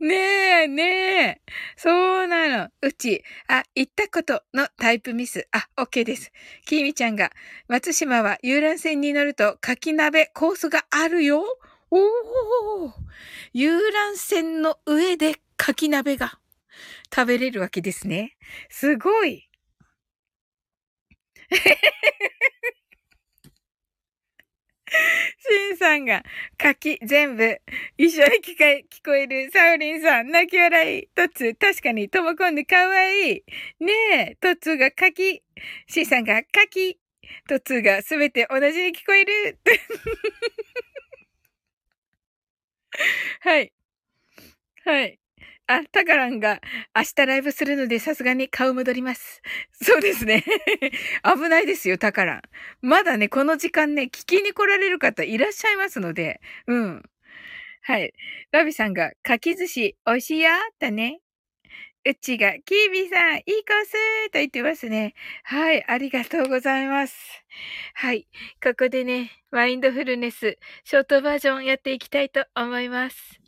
[0.00, 0.16] ね
[0.64, 0.82] え、ね
[1.22, 1.40] え。
[1.76, 2.68] そうなの。
[2.82, 5.46] うち、あ、言ったことのタイプミス。
[5.52, 6.32] あ、OK です。
[6.66, 7.30] きみちゃんが、
[7.68, 11.44] 松島は遊覧船に乗ると、かき鍋コースがあるよ。
[11.92, 12.92] おー
[13.52, 16.40] 遊覧船の上でかき鍋が
[17.14, 18.36] 食べれるわけですね。
[18.68, 19.48] すごい。
[25.38, 26.22] シンさんが、
[26.62, 27.60] 書き、全部、
[27.96, 29.50] 一緒に聞か聞こえる。
[29.50, 31.08] サウリンさん、泣き笑い。
[31.14, 33.44] トツ、確かに、ともこんでかわいい。
[33.80, 33.92] ね
[34.32, 35.42] え、トツが書き、
[35.86, 36.98] シンさんが書き、
[37.48, 39.58] トツがすべて同じに聞こえる。
[43.40, 43.72] はい。
[44.84, 45.18] はい。
[45.68, 46.60] あ、タカランが
[46.96, 49.42] 明日ライブするのでさすがに顔戻ります。
[49.70, 50.42] そうですね。
[51.22, 52.42] 危ないですよ、タカラン。
[52.80, 57.02] まだね、この時間ね、聞きに来られる方いらっしゃいますので、うん。
[57.82, 58.14] はい。
[58.50, 61.20] ラビさんが、かき寿司、美味しいよだね。
[62.06, 63.92] うちが、キービーさん、いいコース
[64.30, 65.12] と言ってますね。
[65.42, 67.14] はい、ありがとうございます。
[67.92, 68.26] はい。
[68.62, 73.47] ここでね、マインドフルネス、ショートバージョンやっていきたいと思います。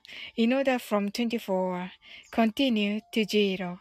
[0.35, 1.89] in order from 24
[2.31, 3.77] continue to 0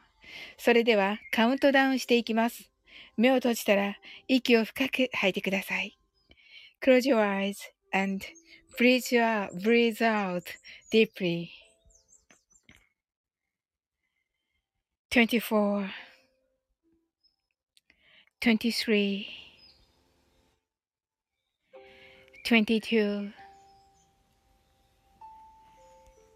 [0.58, 2.70] それではカウントダウンしていきます。
[3.16, 3.96] 目を閉じたら
[4.28, 5.98] 息を深く吐いてください。
[6.82, 7.56] Close your eyes
[7.92, 8.24] and
[8.78, 10.44] breathe out, breathe out
[10.92, 11.48] deeply.
[15.10, 15.90] 24
[18.40, 19.26] 23
[22.44, 23.39] 22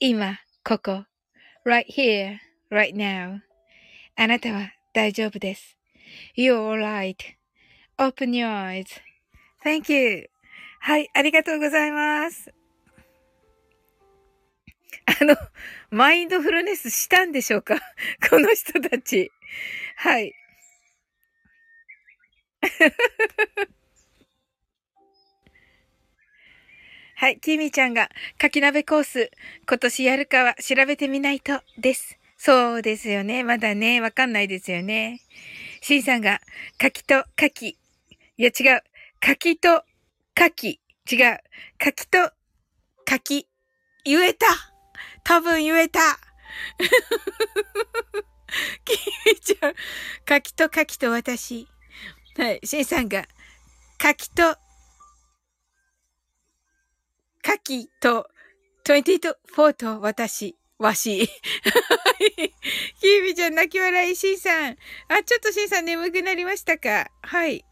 [0.00, 1.04] 今、ここ。
[1.64, 2.38] right here,
[2.70, 3.40] right now.
[4.16, 5.76] あなたは大丈夫です。
[6.36, 6.56] You're
[7.98, 8.48] alright.Open your
[9.64, 10.30] eyes.Thank you.
[10.80, 12.52] はい、ありがとうございます。
[15.20, 15.36] あの、
[15.90, 17.76] マインドフルネスしたんでしょうか？
[18.28, 19.30] この人たち。
[19.96, 20.34] はい。
[27.22, 29.30] はい、キミちゃんが、かき鍋コース、
[29.68, 32.18] 今年やるかは調べてみないと、です。
[32.36, 33.44] そうですよね。
[33.44, 35.20] まだね、わかんないですよね。
[35.82, 36.40] シンさんが、
[36.78, 37.68] 柿と柿。
[37.68, 38.82] いや、違う。
[39.20, 39.84] 柿と
[40.34, 40.80] 柿。
[41.08, 41.38] 違う。
[41.78, 42.32] 柿と
[43.04, 43.46] 柿。
[44.04, 44.46] 言えた
[45.22, 46.00] 多分言えた
[48.84, 49.74] キミちゃん、
[50.24, 51.68] 柿と柿と私。
[52.36, 53.28] はい、シンさんが、
[53.98, 54.56] 柿と
[57.42, 58.28] カキと、
[58.84, 61.28] 24と私、わし。
[63.00, 64.76] キービちゃん泣き笑い、シンさん。
[65.08, 67.10] あ、ちょっとシンさん眠くなりましたか？
[67.22, 67.64] はい。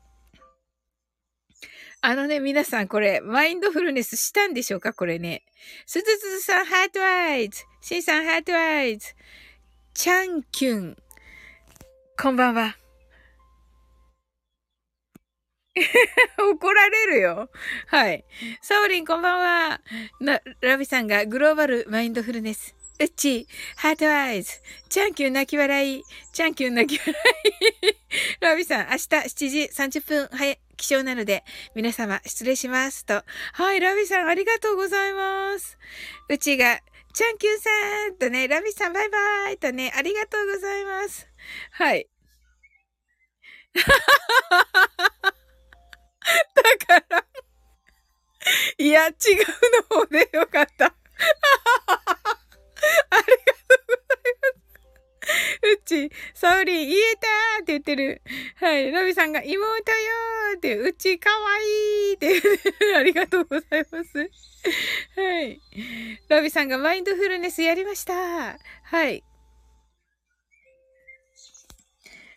[2.03, 4.93] あのね、皆さんこれ、マインドフルネスしたんでしょうか？
[4.93, 5.45] これね。
[5.87, 7.64] すずすずさん、 heart eyes。
[7.81, 9.14] シンさん、 heart eyes。
[9.95, 10.97] チャンキュン。
[12.21, 12.77] こんばんは。
[16.39, 17.51] 怒られるよ。
[17.87, 18.25] はい。
[18.61, 19.81] サオリンこんばんは。
[20.21, 22.75] な、ラビさんがグローバルマインドフルネス。
[22.99, 24.61] うっち、 heart eyes。
[24.89, 26.05] チャンキュン泣き笑い。
[26.33, 27.97] チャンキュン泣き笑い。
[28.45, 31.45] ラビさん、明日7時30分早、起床なので、
[31.75, 33.25] 皆様失礼しますと。
[33.53, 35.79] はい、ラビさんありがとうございます。
[36.29, 36.81] うちが、
[37.14, 37.71] チャンキュンさ
[38.09, 41.29] んとね、ラビさんバイバイとね、ありがとうございます。
[41.71, 42.09] はい。
[46.55, 46.62] だ
[47.01, 47.25] から、
[48.79, 49.14] いや、違う
[49.91, 50.87] の方でよかった。
[53.11, 54.71] ありがとうございます。
[55.62, 58.23] うち、サウリン、言えたーって言ってる。
[58.57, 58.91] はい。
[58.91, 61.62] ロビさんが、妹よーって、うち、かわい
[62.12, 62.97] いって言ってる。
[62.97, 64.31] ありがとうございます。
[65.16, 65.61] はい。
[66.29, 68.14] ロビさんが、マインドフルネスやりました。
[68.14, 69.23] はい。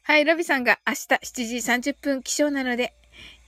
[0.04, 2.94] はい、ロビさんが明日7時30分起床なので、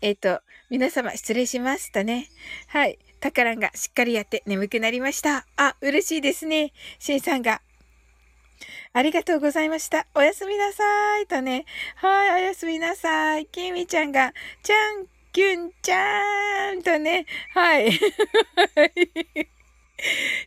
[0.01, 2.29] えっ、ー、と、皆様失礼しましたね。
[2.67, 2.99] はい。
[3.19, 5.45] タカランがしっかりやって眠くなりました。
[5.57, 6.73] あ、嬉しいですね。
[6.99, 7.61] シンさんが。
[8.93, 10.07] ありがとうございました。
[10.15, 11.27] おやすみなさい。
[11.27, 11.65] とね。
[11.95, 13.45] はい、おやすみなさい。
[13.47, 14.33] きみちゃんが、
[14.63, 17.91] ちゃん、きゅんちゃーんとね、はい。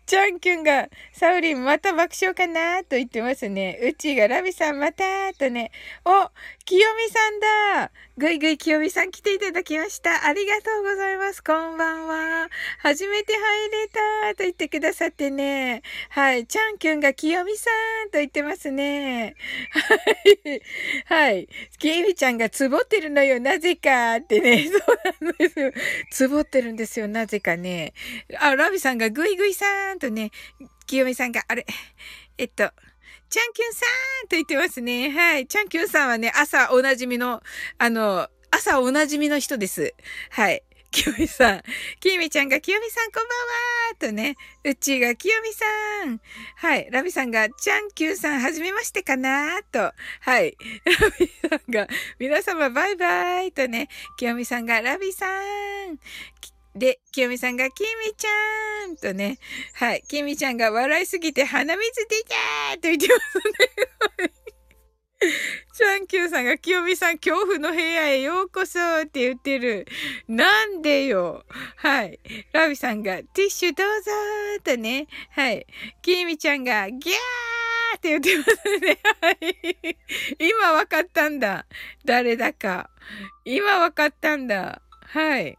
[0.06, 3.78] チャンキュンが、サウリンまた爆笑かなと言ってますね。
[3.82, 5.04] うちがラビさんまた
[5.34, 5.70] とね。
[6.04, 6.30] お、
[6.64, 10.26] 清美さんだぐいぐい清美さん来ていただきました。
[10.26, 11.42] ありがとうございます。
[11.42, 12.48] こんばんは。
[12.80, 15.82] 初めて入れたと言ってくださってね。
[16.10, 16.46] はい。
[16.46, 17.70] チャンキュンが清美さ
[18.06, 19.34] んと言ってますね。
[19.70, 19.94] は
[20.50, 20.62] い。
[21.06, 21.48] はい。
[21.78, 23.38] 清美ちゃんがつぼってるのよ。
[23.38, 24.64] なぜかってね。
[24.68, 25.72] そうなんですよ。
[26.10, 27.06] つぼってるんですよ。
[27.06, 27.92] なぜかね。
[28.40, 30.30] あ、ラビさんがぐいぐいさんとね、
[30.86, 31.66] 清美さんが、あれ、
[32.36, 32.70] えっと、
[33.30, 33.84] チャンキュンさ
[34.24, 35.10] んと言ってますね。
[35.10, 35.46] はい。
[35.46, 37.42] チャンキュンさんはね、朝おなじみの、
[37.76, 39.94] あの、朝おなじみの人です。
[40.30, 40.62] はい。
[40.90, 41.62] 清美さん。
[42.00, 43.68] 清美ちゃんが、清美さんこんばんは
[43.98, 45.64] とね、うちが清美さ
[46.06, 46.20] ん。
[46.56, 46.88] はい。
[46.90, 49.92] ラビさんが、チャンキュンさん、はじめましてかなと。
[50.20, 50.56] はい。
[50.84, 51.88] ラビさんが、
[52.18, 55.98] 皆様バイバイとね、清美さんが、ラビさん。
[56.78, 59.38] で、清美さんが、きみちゃんとね、
[59.74, 64.32] はい、きみちゃんが笑いすぎて鼻水出たと言ってますね。
[65.74, 69.86] チャンキューさんが、清美さん、恐怖の部屋へようこそって言ってる。
[70.28, 71.44] なんでよ。
[71.76, 72.20] はい。
[72.52, 75.08] ラビさんが、ティッシュどうぞーとね。
[75.30, 75.66] はい。
[76.02, 78.98] きみちゃんが、ギャーって言ってますね。
[79.20, 79.96] はい。
[80.38, 81.66] 今わかったんだ。
[82.04, 82.88] 誰だか。
[83.44, 84.82] 今わかったんだ。
[85.06, 85.58] はい。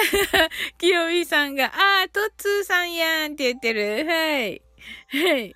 [0.78, 4.06] 清美さんが、あー、トッツーさんやんって言ってる。
[4.06, 4.62] はい。
[5.08, 5.54] はい。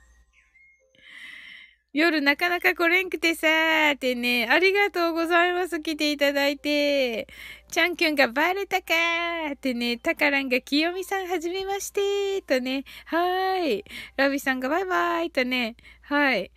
[1.95, 5.79] 夜なかなか来れんくてさーってね、ありがとうございます。
[5.81, 7.27] 来ていただいて。
[7.69, 13.85] チャンキュンがバレたかーってね、タカランが清美さんはじめましてとね、はーい。
[14.17, 16.51] ラビさんがバイバーイとね、はい。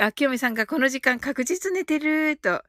[0.00, 2.54] あ、清美さんがこの時間確実寝てると。
[2.54, 2.64] あ、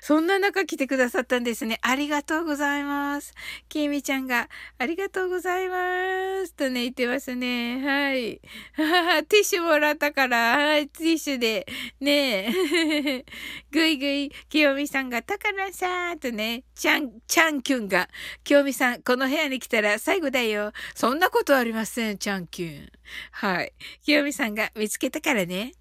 [0.00, 1.78] そんな中来てくださったんですね。
[1.82, 3.32] ありがとうございます。
[3.68, 6.54] きみちゃんが、ありがとうございます。
[6.54, 7.80] とね、言ってますね。
[7.86, 8.40] はい。
[9.28, 11.64] ティッシュもらったから、はい、ティッシュで。
[12.00, 13.24] ねえ。
[13.70, 18.08] ぐいぐい、清美さんが、たからさーとね、ちゃん、ちゃんきゅんが、
[18.42, 20.72] 清美さん、この部屋に来たら最後だよ。
[20.96, 22.88] そんなことありません、ちゃんきゅん。
[23.30, 23.72] はい。
[24.02, 25.72] 清美さんが見つけたからね。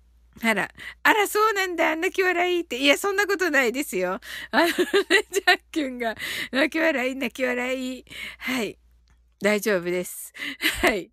[0.44, 0.70] あら、
[1.04, 2.78] あら、そうなんだ、泣き笑いって。
[2.78, 4.20] いや、そんなことないですよ。
[4.52, 4.74] あのね、
[5.32, 6.16] ジャッキュンが、
[6.52, 8.06] 泣き笑い、泣き笑い。
[8.40, 8.78] はい。
[9.42, 10.34] 大丈夫です。
[10.82, 11.12] はい。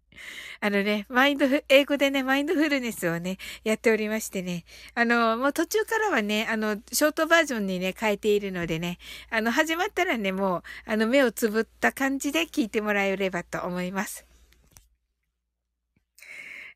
[0.61, 4.65] あのね、マインドフ、英語でね、マインドフルネスをね、やっておりましてね。
[4.95, 8.99] あの、もう途中からはね、あの、ショートバージョンにね、変えているのでね、
[9.31, 14.27] あの、始まったらね、もう、あの、目をつぶった感じで聞いてもらえればと思います。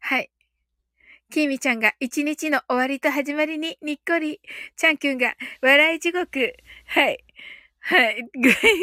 [0.01, 0.30] はい。
[1.30, 4.40] きみちゃんが一日の終わりと始まりににっこり。
[4.76, 6.54] ちゃんきゅんが笑い地獄。
[6.86, 7.22] はい。
[7.80, 8.24] はい。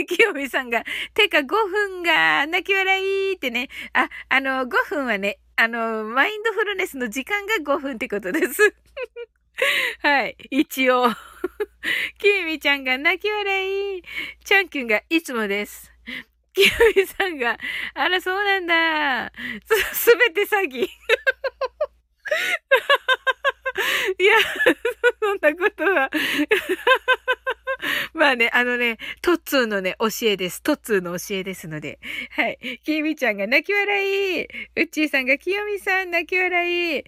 [0.07, 0.83] きよみさんが、
[1.15, 3.69] てか5分が泣き笑いってね。
[3.93, 8.75] あ、あの、5分はね、あの、マインドフルネスの時間が5分ってことです。
[10.03, 10.37] はい。
[10.51, 11.09] 一応。
[12.19, 14.03] きみちゃんが泣き笑い。
[14.43, 15.91] ちゃんきゅんがいつもです。
[16.53, 17.57] きよみさんが、
[17.95, 19.31] あら、そうなんだ。
[19.93, 20.87] す、すべて詐欺。
[24.19, 24.35] いや、
[25.21, 26.09] そんなことは
[28.13, 30.61] まあね、あのね、トッツーのね、教えです。
[30.61, 31.99] トッツーの教えですので。
[32.31, 32.79] はい。
[32.83, 34.43] きみちゃんが泣き笑い。
[34.43, 34.47] う
[34.81, 37.03] っちーさんがきよみさん泣き笑い。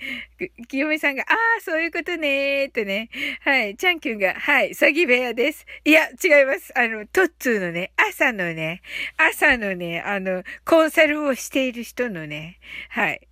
[0.68, 3.10] きよみさんが、ああ、そういうことねーってね。
[3.42, 3.76] はい。
[3.76, 4.72] ちゃんきゅんが、はい。
[4.72, 5.66] 詐欺部屋です。
[5.86, 6.78] いや、違います。
[6.78, 8.82] あの、トッツーのね、朝のね、
[9.18, 12.60] 朝のね、あの、コンサルをしている人のね、
[12.90, 13.27] はい。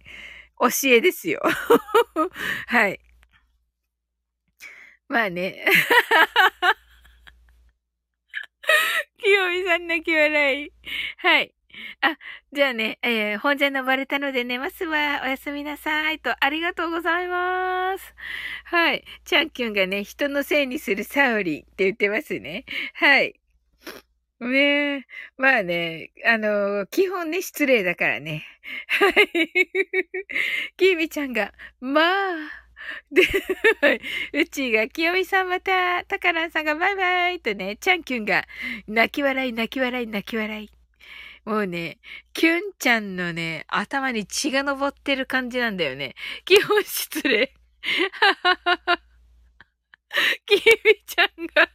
[0.59, 1.41] 教えですよ。
[2.67, 2.99] はい。
[5.07, 5.65] まあね。
[9.21, 10.71] 清美さん泣き笑い。
[11.17, 11.53] はい。
[12.01, 12.17] あ、
[12.53, 15.21] じゃあね、えー、本じゃ登れたので寝ますわ。
[15.23, 16.19] おやすみなさい。
[16.19, 18.15] と、ありがとうございます。
[18.65, 19.03] はい。
[19.25, 22.65] チャンキュンがね、人のせいにするサオリって言ってますね。
[22.93, 23.39] はい。
[24.39, 25.05] ねえ。
[25.37, 28.43] まあね、あの、基本ね、失礼だからね。
[28.87, 29.13] はい。
[30.77, 32.03] きーみちゃんが、まあ、
[33.11, 33.23] で、
[34.33, 38.45] うちが、きよみさんまた、たからんさんがバイバイとね、ちゃんきゅんが、
[38.87, 40.71] 泣き笑い、泣き笑い、泣き笑い。
[41.45, 41.99] もうね、
[42.33, 46.15] キュンちゃんのね、頭に血が昇ってる感じなんだよね。
[46.43, 47.53] 基本失礼。
[50.45, 50.61] きみ
[51.05, 51.69] ちゃんが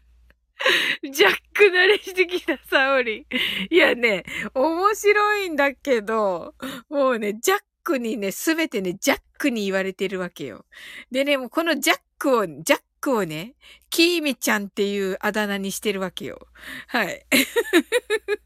[1.11, 3.27] ジャック慣れしてきたサオリ。
[3.71, 6.55] いやね、面白いんだけど、
[6.89, 10.67] もうね、ジャックにね、すべてね、ジャックに言われてるわけよ。
[11.11, 13.55] でね、もうこのジャックを、ジャックをね、
[13.89, 16.47] キーミちゃんっていうあだ名にしてるわけよ。
[16.89, 17.27] はい。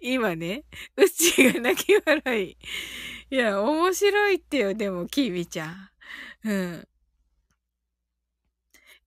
[0.00, 0.64] 今ね、
[0.96, 2.56] うちが泣き笑い。
[3.30, 5.90] いや、面白いってよ、でも、キーミちゃん。
[6.44, 6.88] うん。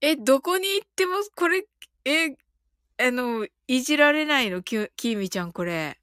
[0.05, 1.65] え、どこに行っても、これ、
[2.03, 2.35] え、
[2.97, 4.61] あの、いじられないの？
[4.61, 5.97] キーミちゃん、これ。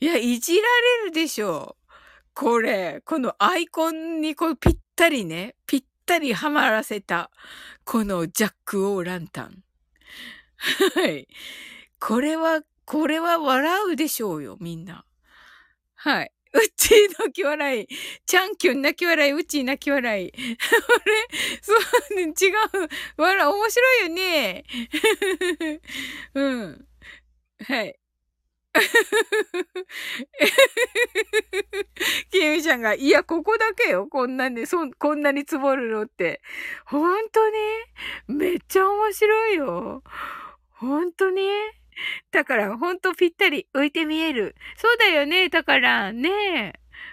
[0.00, 0.62] いや、いじら
[1.02, 1.92] れるでしょう。
[2.32, 7.30] これ、このアイコンにこうぴったりね、ぴったりはまらせた、
[7.84, 9.62] このジャック・オー・ランタン。
[10.94, 11.28] はい。
[12.00, 15.04] これは、これは笑うでしょうよ、みんな。
[15.94, 16.32] はい。
[16.54, 17.86] うっちー泣き笑い。
[18.26, 19.32] チャンキュン泣き笑い。
[19.32, 20.28] うちー泣き笑い。
[20.28, 20.38] あれ？
[21.62, 21.78] そう
[22.16, 22.52] ね、違う。
[23.16, 24.64] 笑、面白いよね。
[26.34, 26.86] うん。
[27.66, 27.98] はい。
[32.30, 34.06] キミちゃんが、いや、ここだけよ。
[34.08, 36.40] こんなに、そ、こんなに積もるのって。
[36.86, 37.40] ほんと
[38.28, 38.34] に？
[38.38, 40.02] めっちゃ面白いよ。
[40.70, 41.42] ほんとに？
[42.30, 44.54] だから、ほんとぴったり浮いて見える。
[44.76, 46.72] そうだよね、だから、ねえ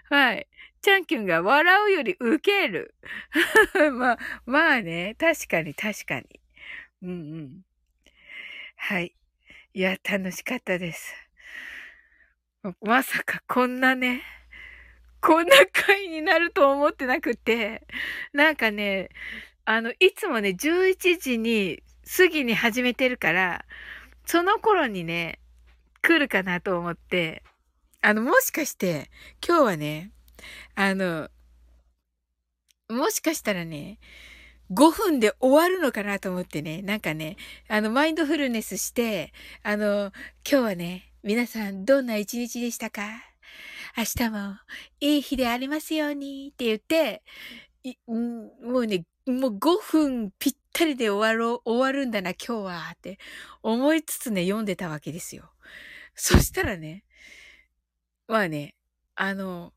[0.09, 0.47] はい。
[0.81, 2.95] チャンキュンが笑うより受ける。
[3.93, 6.25] まあ、まあね、確かに確かに。
[7.01, 7.61] うんうん。
[8.75, 9.15] はい。
[9.73, 11.13] いや、楽しかったです。
[12.81, 14.21] まさかこんなね、
[15.21, 17.85] こんな回になると思ってなくて、
[18.33, 19.09] なんかね、
[19.65, 21.83] あの、いつもね、11時に
[22.17, 23.65] 過ぎに始めてるから、
[24.31, 25.39] その頃にね、
[26.03, 27.41] 来るかなと思って、
[27.99, 29.09] あの、もしかして、
[29.43, 30.11] 今日はね、
[30.75, 31.29] あの、
[32.89, 33.97] もしかしたらね、
[34.69, 37.37] 5分で終わるのかなと思ってね、なんかね、
[37.69, 40.11] あの、マインドフルネスして、あの、
[40.47, 43.01] 今日はね、皆さんどんな一日でしたか？
[43.97, 44.57] 明日も
[44.99, 47.23] いい日でありますようにって言って、
[48.07, 53.19] もうね、もう5分ぴったりで終わろう、終わるんだな今日はって
[53.61, 55.51] 思いつつね、読んでたわけですよ。
[56.15, 57.03] そしたらね、
[58.27, 58.75] まあね、
[59.15, 59.73] あの、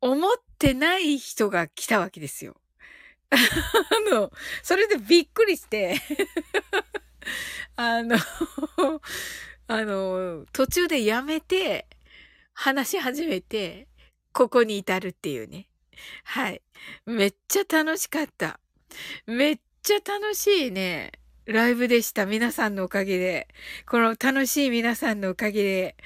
[0.00, 2.60] 思ってない人が来たわけですよ。
[3.30, 3.36] あ
[4.14, 4.30] の、
[4.62, 6.00] それでびっくりして
[7.74, 8.16] あの
[9.66, 11.88] あの、途中でやめて、
[12.52, 13.88] 話し始めて、
[14.32, 15.68] ここに至るっていうね。
[16.22, 16.62] はい。
[17.06, 18.60] めっちゃ楽しかった。
[19.26, 21.12] めっちゃ楽しいね。
[21.44, 22.24] ライブでした。
[22.24, 23.48] 皆さんのおかげで。
[23.86, 25.96] この楽しい皆さんのおかげで。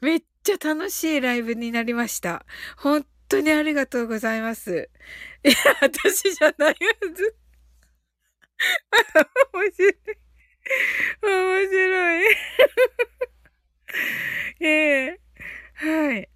[0.00, 2.44] めっちゃ楽しいライブになりました。
[2.76, 4.90] 本当にありがとうございます。
[5.44, 6.76] いや、私じゃないは
[7.14, 7.36] ず。
[9.54, 9.96] 面白い。
[11.22, 12.36] 面白い。
[14.60, 14.66] え
[15.06, 15.20] え
[15.74, 16.31] はい。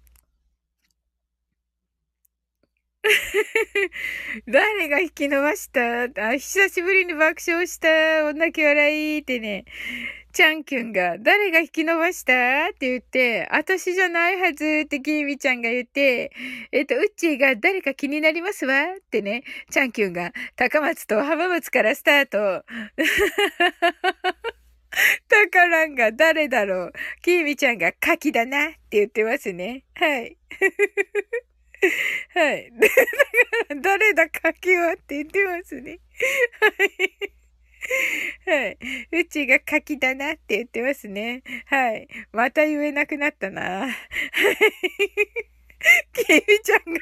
[4.47, 6.03] 誰が引き伸ばした？
[6.03, 9.65] あ、久しぶりに爆笑した女気笑いってね。
[10.33, 12.67] チャンキュンが、誰が引き伸ばした？
[12.69, 16.31] って言って、私じゃないはずってキーミちゃんが言って、
[16.71, 18.83] えっ、と、ウッチーが誰か気になりますわ？
[18.83, 22.63] ってね、チャンキュンが高松と浜松からスタート。
[25.27, 26.93] タカランが誰だろう？
[27.21, 29.85] キーミちゃんがカキだなって言ってますね。
[29.95, 30.37] はい。
[32.33, 32.71] はい。
[32.79, 32.95] だか
[33.69, 35.99] ら、誰だカキはって言ってますね。
[36.61, 37.37] はい。
[38.45, 38.77] はい。
[39.11, 41.43] うちが柿だなって言ってますね。
[41.65, 42.07] はい。
[42.31, 43.61] また言えなくなったな。
[43.61, 43.93] はい。
[46.13, 46.99] キミちゃんが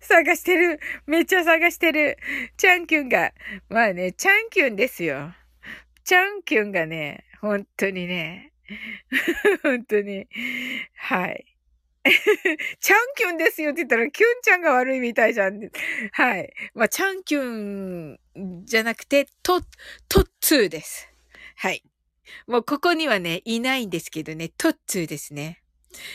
[0.00, 0.80] 探してる。
[1.06, 2.18] めっちゃ探してる。
[2.56, 3.32] チャンキュンが。
[3.68, 5.32] まあね、チャンキュンですよ。
[6.04, 8.52] チャンキュンがね、本当にね。
[9.62, 10.26] 本当に。
[10.94, 11.57] はい。
[12.80, 15.60] チャンキュンですよって言ったら、キュンちゃんが悪いみたいじゃん。
[16.12, 16.52] はい。
[16.74, 18.18] まあ、チャンキュン
[18.64, 19.60] じゃなくて、ト、
[20.08, 21.08] トッツーです。
[21.56, 21.82] はい。
[22.46, 25.62] もうここにはね、いないんですけどね、トッツーですね。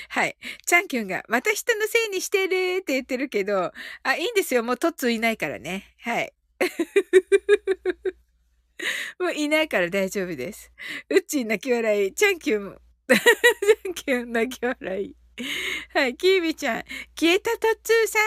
[0.10, 0.36] はい。
[0.66, 3.72] チャンキュンが、また人のせいにしてるって言ってるけど、
[4.04, 4.64] あ、いいんですよ。
[4.64, 5.96] もうトッツーいないからね。
[6.00, 6.34] はい。
[9.20, 10.72] もういないから大丈夫です。
[11.10, 12.14] うっちー泣き笑い。
[12.14, 15.16] チャンキュン、 チャンキュン泣き笑い。
[15.94, 16.84] はい、キービちゃん、
[17.20, 18.20] 消えたトッツーさ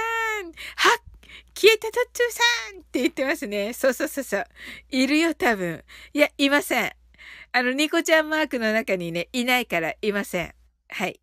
[0.42, 0.50] んは
[0.98, 1.02] っ
[1.58, 2.42] 消えたトッツーさ
[2.76, 3.72] んって言ってますね。
[3.72, 4.44] そうそうそうそう。
[4.90, 5.82] いるよ、多分。
[6.12, 6.92] いや、いません。
[7.52, 10.54] あの、ニコちゃんマークの中にね、いないからいません。
[10.90, 11.18] はい。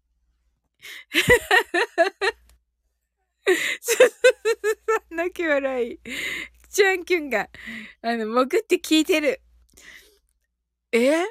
[5.12, 6.00] 泣き笑い。
[6.70, 7.48] チャンキュンが、
[8.02, 9.40] あの、潜って聞いてる。
[10.92, 11.26] え？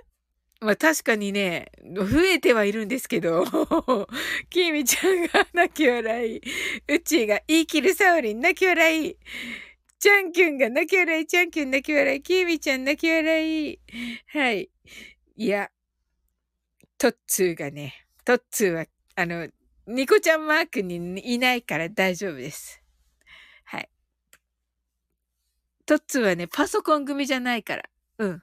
[0.63, 3.45] まあ確かにね、増えてはいるんですけど、
[4.49, 6.41] キミちゃんが泣き笑い、
[6.87, 9.17] うちが言い切るサオリン泣き笑い、
[9.99, 13.81] チャンキュンが泣き笑い、チャンキュン泣き笑い、キミちゃん泣き笑い。
[14.27, 14.71] はい。
[15.37, 15.69] いや、
[16.97, 18.87] トッツーがね、トッツーは、
[19.17, 19.49] あの、
[19.89, 20.97] ニコちゃんマークに
[21.35, 22.81] いないから大丈夫です。
[23.65, 23.91] はい。
[25.87, 27.83] トッツーはね、パソコン組じゃないから。
[28.19, 28.43] うん。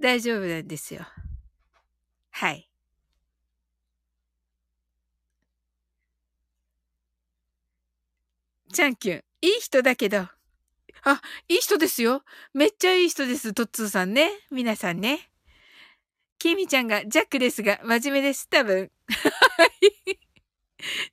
[0.00, 1.06] 大丈夫なんですよ。
[2.30, 2.68] はい。
[8.72, 10.28] チャンキュン、いい人だけど。
[11.04, 12.22] あ、いい人ですよ。
[12.54, 14.30] めっちゃいい人です、トッツーさんね。
[14.50, 15.30] 皆さんね。
[16.38, 18.90] キミちゃんがジャックですが、真面目です、多分。
[19.08, 20.18] はい。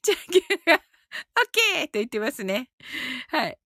[0.04, 0.82] チャンキュンが、オッ
[1.74, 2.70] ケーと言ってますね。
[3.30, 3.58] はい。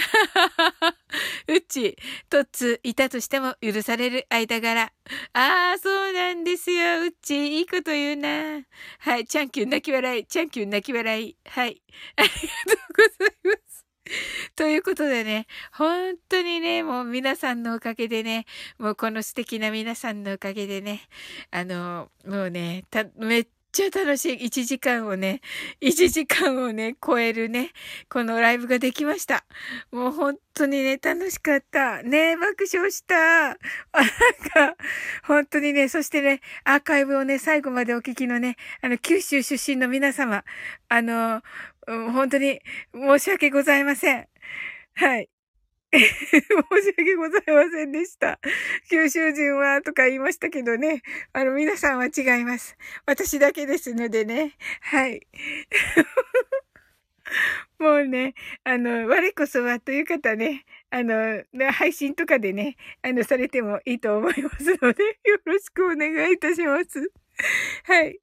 [1.48, 1.96] うち、
[2.28, 4.92] とっつ、いたとしても許される間柄。
[5.32, 7.02] ああ、そうなんですよ。
[7.02, 8.62] うち、いいこと言うな。
[9.00, 11.36] はい、チャンキュン泣き笑い、チャンキュン泣き笑い。
[11.46, 11.82] はい。
[12.16, 13.86] ありがとうございます。
[14.56, 18.46] ということでね、本当にね、もう皆さんのおかげでね、
[18.78, 21.02] もうこの素敵な皆さんのおかげでね、
[21.50, 25.40] あの、もうね、た、めっちゃ楽しい1時間をね、
[25.80, 27.70] 1時間をね、超えるね、
[28.08, 29.44] このライブができました。
[29.92, 32.02] もう本当にね、楽しかった。
[32.02, 33.50] ね、爆笑した。
[33.50, 33.56] あ
[33.92, 34.76] なんか、
[35.24, 40.44] 本当にね、そしてね、アーカイブをね、最後までお聞きのね、あの、九州出身の皆様、
[40.88, 41.42] あの、
[41.86, 42.60] 本当に
[42.94, 44.28] 申し訳ございません。
[44.94, 45.28] はい。
[45.92, 48.38] 申し訳ございませんでした。
[48.88, 51.02] 九州人はとか言いましたけどね。
[51.32, 52.76] あの、皆さんは違います。
[53.06, 54.56] 私だけですのでね。
[54.82, 55.26] はい。
[57.80, 61.42] もうね、あの、我こそはという方ね、あの、
[61.72, 67.10] 配信とかでね、あの、されてもいいと思いますので、よろしくお願いいたします。
[67.84, 68.20] はい。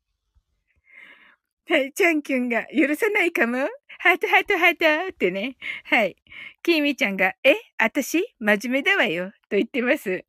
[1.70, 3.58] はい、チャンキュンが許さないかも
[4.00, 5.58] ハートハートハートってね。
[5.86, 6.16] はい。
[6.64, 9.32] キーミちゃんが、え私真面目だわよ。
[9.50, 10.24] と言ってます。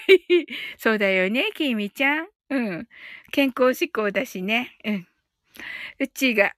[0.78, 2.28] そうだよね、キーミちゃん。
[2.50, 2.88] うん。
[3.32, 4.76] 健康志向だしね。
[4.84, 5.06] うん。
[5.98, 6.54] うちが、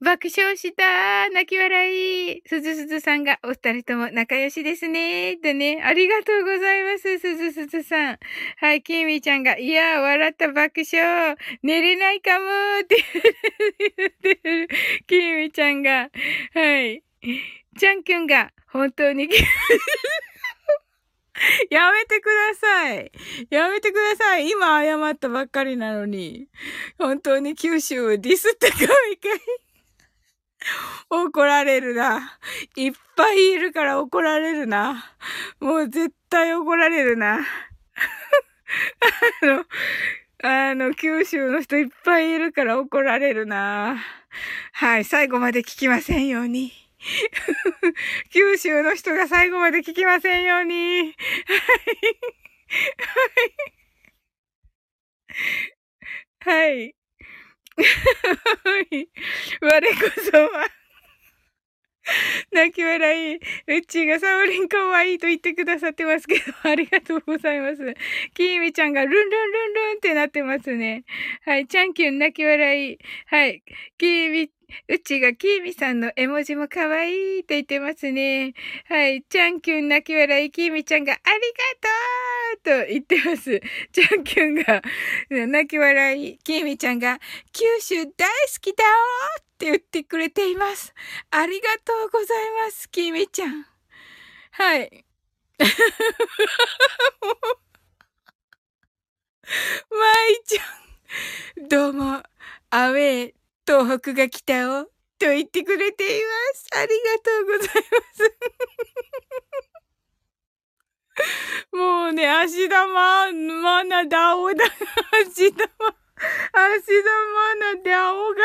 [0.00, 5.82] 爆笑した泣き笑いすずすずさんがお二人とも仲良しですねとね。
[5.82, 8.18] ありがとうございます、すずすずさん。
[8.58, 11.36] はい、きみちゃんが、いやー、笑った爆笑。
[11.62, 12.46] 寝れないかも
[12.82, 12.96] って
[13.98, 14.68] 言ってる。
[15.06, 16.10] きみちゃんが、
[16.52, 17.02] はい。
[17.78, 19.28] ちゃんきゅんが、本当に
[21.70, 23.10] やめてください。
[23.50, 24.50] やめてください。
[24.50, 26.48] 今謝ったばっかりなのに。
[26.98, 28.90] 本当に九州をディスったかいかい。
[31.10, 32.38] 怒られるな。
[32.76, 35.12] いっぱいいるから怒られるな。
[35.60, 37.40] もう絶対怒られるな。
[39.42, 39.64] あの、
[40.42, 44.02] あの、九州の人いっぱいいるから怒られるな。
[44.72, 46.83] はい、最後まで聞きませんように。
[48.30, 51.14] 九州の人が最後まで聞きませんように。
[56.40, 56.64] はい。
[56.64, 56.94] はい。
[57.76, 57.82] は
[58.92, 59.08] い
[59.60, 59.96] 我こ
[60.30, 60.84] そは
[62.52, 63.36] 泣き笑い。
[63.36, 63.40] うっ
[63.86, 67.78] ちーがサオリンかわいいと言ってくださってますけど、ありがとうございます。
[68.34, 69.36] キーミちゃんがルンルンル
[69.70, 71.04] ンルンってなってますね。
[71.44, 72.98] はい、チャンキュン泣き笑い。
[73.26, 73.62] はい、
[73.98, 74.50] キーミ
[74.88, 78.54] うちがきーみさんの絵文字も可愛いと言ってますね。
[78.88, 79.22] はい。
[79.22, 81.22] ちゃんきゅん泣き笑い、きーみちゃんがあり
[82.62, 83.60] がとうと言ってます。
[83.92, 84.82] ちゃんきゅんが
[85.30, 87.18] 泣き笑い、きーみちゃんが
[87.52, 88.12] 九州大好
[88.60, 88.90] きだよ
[89.40, 90.94] って言ってくれています。
[91.30, 92.26] ありがとうござい
[92.64, 93.66] ます、きーみちゃん。
[94.52, 95.04] はい。
[99.90, 100.62] まいちゃ
[101.62, 101.68] ん。
[101.68, 102.22] どうも、
[102.70, 103.34] アウェイ
[103.66, 104.84] 東北が来たよ、
[105.18, 106.68] と言ってくれています。
[106.76, 108.38] ありがとうございます。
[111.72, 114.64] もうね、足玉、まなだおだ。
[115.26, 115.66] 足玉、
[116.52, 118.44] 足玉なだおが。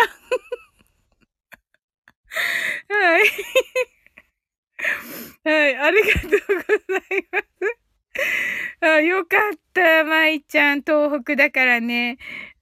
[2.90, 3.30] はい。
[5.44, 7.46] はい、ありがとうございます。
[8.82, 12.18] あよかった、舞ちゃん、東北だからね。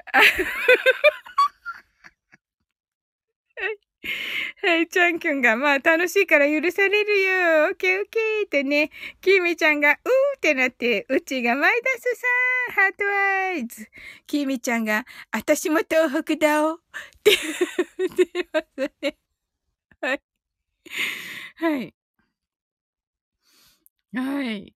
[4.63, 7.67] はい、ちゃんきゅんが、まあ楽しいから許されるよ。
[7.67, 9.97] オッケーオッケーってね、きみちゃんが、うー
[10.37, 13.87] ってなって、うちがマイダスさん、ハートアイズ。
[14.25, 16.75] きみちゃんが、あたしも東北だお。
[16.75, 16.79] っ
[17.23, 17.31] て
[17.97, 19.17] 言ってますね。
[20.01, 20.21] はい。
[21.55, 21.93] はい。
[24.13, 24.73] はい。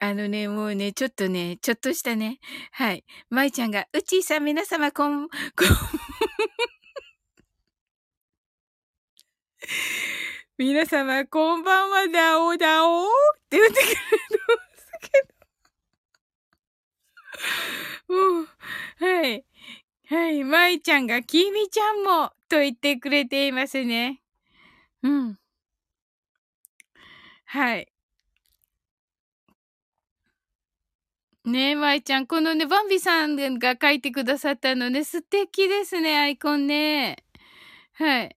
[0.00, 2.38] あのね、もうね、ちょっとね、ちょっとしたね、
[2.70, 3.04] はい。
[3.30, 5.38] 舞ちゃんが、うちーさん皆様こん、こん、
[10.56, 13.08] 皆様こんばんは、だおだおっ
[13.48, 15.22] て言ってくれるんですけ
[18.08, 18.14] ど。
[18.34, 18.48] もう、
[19.04, 19.44] はい。
[20.08, 20.42] はい。
[20.44, 24.22] 舞ちゃんが、きみちゃんも、と言ってくれていますね。
[25.02, 25.38] うん。
[27.44, 27.92] はい。
[31.44, 32.26] ねえ、まいちゃん。
[32.26, 37.24] このね、バンビさんが書いてくださったのね、素敵ですね、アイコンね。
[37.94, 38.36] はい。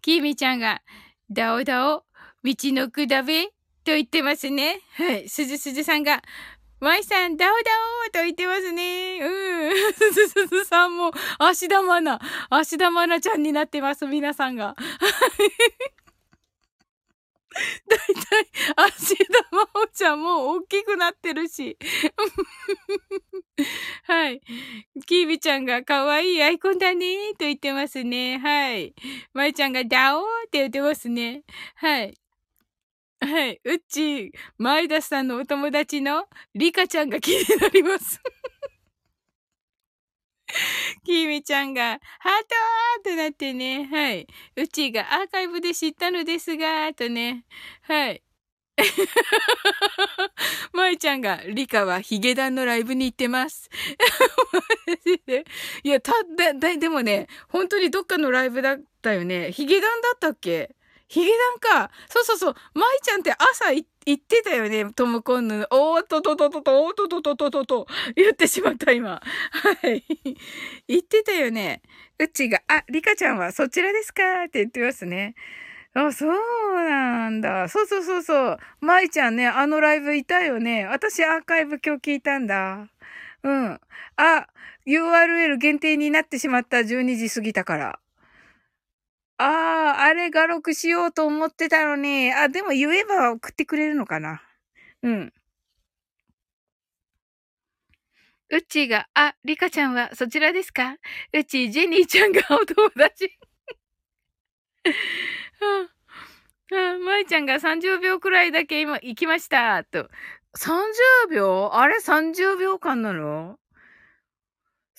[0.00, 0.82] きみちゃんが、
[1.30, 2.04] ダオダオ、
[2.44, 3.46] 道のくだべ、
[3.84, 4.80] と言ってますね。
[4.96, 5.28] はい。
[5.28, 6.22] すずすずさんが、
[6.80, 7.54] まいさん、ダオダ
[8.08, 9.18] オと言ってますね。
[9.20, 9.92] うん。
[9.94, 14.76] すずすずさんも、芦田愛菜、芦田愛菜ちゃんになってます、皆さんが。
[17.88, 21.76] だいたい、芦田真帆ちゃんもう大きくなってるし。
[24.04, 24.40] はい。
[25.06, 28.38] キービちゃんが可愛いアイコンだねと言ってますね。
[28.38, 28.94] はい。
[29.32, 31.42] まいちゃんがダオーって言ってますね。
[31.74, 32.14] はい。
[33.20, 33.60] はい。
[33.64, 38.20] うっち、前田さんのお友達のリカちゃんが気になります。
[41.42, 42.32] ちゃんが、ハー
[43.04, 44.26] トーとなってね、はい。
[44.56, 47.44] うちがアーカイブで知ったのですが、とね、
[47.82, 48.22] はい。
[50.72, 53.68] まいちゃんが、リカはヒゲダンのライブに行ってます。
[55.82, 59.52] いや、た、だ、だ、でもね、本当にどっかのライブだったよね。
[59.52, 60.74] ヒゲダンだったっけ？
[61.08, 61.30] ヒゲ
[61.60, 61.90] ダンか。
[62.08, 62.54] そうそうそう。
[62.74, 64.92] まいちゃんって朝行ってたよね。
[64.92, 65.66] トムコンヌ。
[65.70, 69.10] おーっととととと、おーっとととととと、言ってしまった、今。
[69.10, 70.04] はい。
[70.86, 71.82] 言ってたよね。
[72.18, 74.44] うちが、あ、リカちゃんはそちらですか？
[74.44, 75.34] って言ってますね。
[75.94, 76.30] あ、そう
[76.88, 77.68] なんだ。
[77.68, 78.58] そうそうそうそう。
[78.80, 80.84] まいちゃんね、あのライブいたよね。
[80.86, 82.88] 私アーカイブ今日聞いたんだ。
[83.42, 83.80] うん。
[84.16, 84.46] あ、
[84.86, 87.98] URL 限定になってしまった12時過ぎたから。
[89.40, 94.42] ああ、あれ画録しようと思ってたのに、あ、でも言えば送ってくれるのかな。
[95.02, 95.32] うん。
[98.50, 100.96] うっちーが、あ、リカちゃんはそちらですか？
[101.34, 103.30] うっちー、ジェニーちゃんがお友達。
[105.60, 105.88] は
[106.72, 109.84] あ、はあ、まいちゃんが30秒くらいだけ今行きました。
[109.84, 110.08] と。
[110.56, 113.58] 30秒あれ ?30 秒間なの？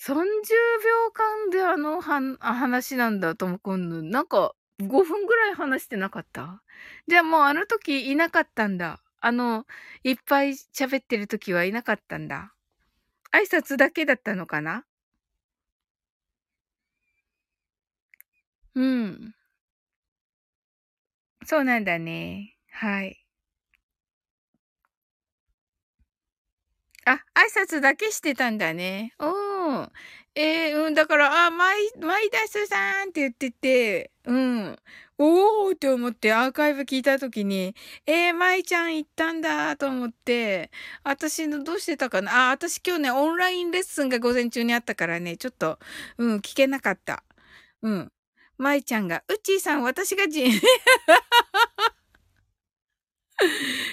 [0.02, 4.10] 30秒間であの話なんだ、ともこん。
[4.10, 6.62] なんか、5分ぐらい話してなかった？
[7.06, 9.02] じゃあもうあの時いなかったんだ。
[9.20, 9.66] あの、
[10.02, 12.54] いっぱい喋ってる時はいなかったんだ。
[13.32, 14.84] 挨拶だけだったのかな？
[18.74, 19.34] うん。
[21.46, 22.54] そうなんだね。
[22.70, 23.20] はい。
[27.06, 29.14] あ、挨拶だけしてたんだね。
[29.18, 29.90] おー。
[30.34, 34.78] えー、うん、だから、あ、マイ、マイダスさんって言ってて、うん。
[35.18, 37.74] おーって思ってアーカイブ聞いたときに、
[38.06, 40.70] えー、マイちゃん行ったんだと思って、
[41.04, 42.48] 私のどうしてたかな？
[42.48, 45.78] あ、私今日ね、オンラインレッスンが午前中にあったからね、ちょっと、
[46.16, 47.22] うん、聞けなかった。
[47.82, 48.12] うん。
[48.56, 50.44] マイちゃんが、うちーさん、私がじ、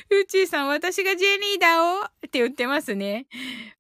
[0.10, 3.28] うちーさん、私がジェニーだおって言ってますね。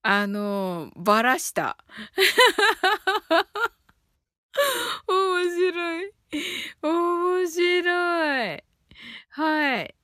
[0.03, 1.77] あの、ばらした。
[5.07, 6.13] 面白い。
[6.81, 8.63] 面白い。
[9.29, 9.95] はい。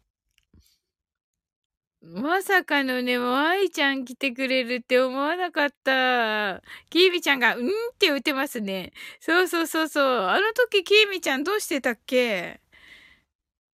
[2.01, 6.61] まさかのね、ワイちゃん来てくれるって思わなかった。
[6.89, 7.67] キーミちゃんが、うん？
[7.67, 8.91] って言ってますね。
[9.21, 10.05] そうそうそうそう。
[10.27, 12.59] あの時キーミちゃんどうしてたっけ？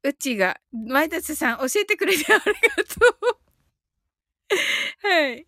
[0.04, 3.40] うちが、前田さん教えてくれてありがとう。
[5.08, 5.48] はい。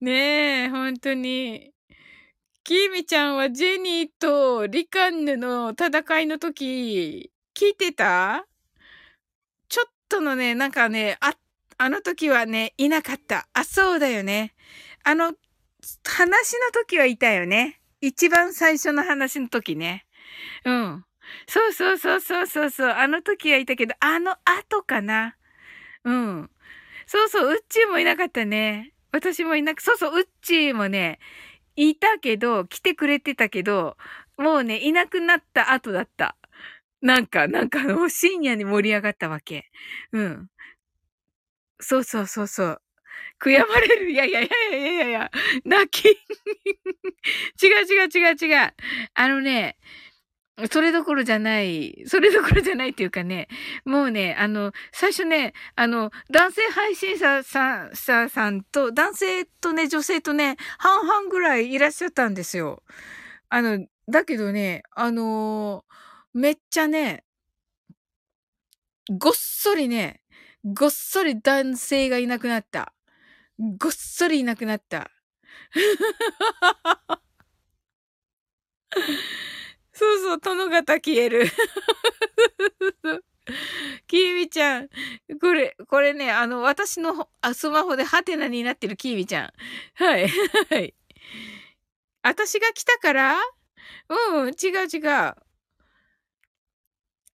[0.00, 1.72] ねえ、本当に。
[2.64, 8.46] キーミちゃんはジェニーとリカンヌの戦いの時、聞いてた？
[9.68, 11.34] ちょっとのね、なんかね、あ、
[11.78, 13.48] あの時はね、いなかった。
[13.54, 14.54] あ、そうだよね。
[15.04, 15.32] あの、
[16.04, 17.80] 話の時はいたよね。
[18.00, 20.06] 一番最初の話の時ね。
[20.64, 21.04] うん。
[21.48, 22.90] そうそうそうそうそうそう。
[22.90, 25.36] あの時はいたけど、あの後かな。
[26.04, 26.50] うん。
[27.06, 28.94] そうそう、うっちーもいなかったね。
[29.12, 31.18] 私もいなく、そうそう、うっちーもね、
[31.76, 33.96] いたけど、来てくれてたけど、
[34.38, 36.36] もうね、いなくなった後だった。
[37.02, 39.70] なんか、なんか、もう深夜に盛り上がったわけ。
[40.12, 40.50] うん。
[41.80, 42.82] そうそうそうそう。
[43.42, 44.10] 悔やまれる。
[44.10, 45.30] いやいやいやいやいやいや、
[45.64, 46.06] 泣き。
[47.62, 48.74] 違う違う違う違う。
[49.14, 49.78] あのね、
[50.70, 53.48] それどころじゃない、それどころじゃないっていうかね、
[53.84, 62.82] もうね、あの、最初ね、あの、男性配信者さん、ささんと、男性とね、女性とね、半々ぐらいいらっしゃったんですよ。
[63.48, 67.24] あの、だけどね、あのー、めっちゃね、
[69.18, 70.22] ごっそりね、
[70.64, 72.92] ごっそり男性がいなくなった。
[73.78, 75.10] ごっそりいなくなった。
[80.00, 81.44] そうそう、殿方消える。
[84.06, 84.88] キーミちゃん。
[85.38, 89.52] これ、これね、あの、私のあスマホでハテナになってるキーミちゃん。
[90.02, 90.26] はい。
[90.70, 90.94] はい。
[92.22, 93.36] 私が来たから？
[94.08, 95.34] うん、違う違う。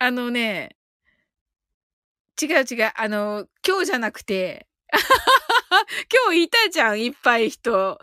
[0.01, 0.77] あのね、
[2.43, 2.93] 違う違う。
[2.97, 4.67] あの、今日じゃなくて、
[6.27, 8.01] 今日いたじゃん、いっぱい人。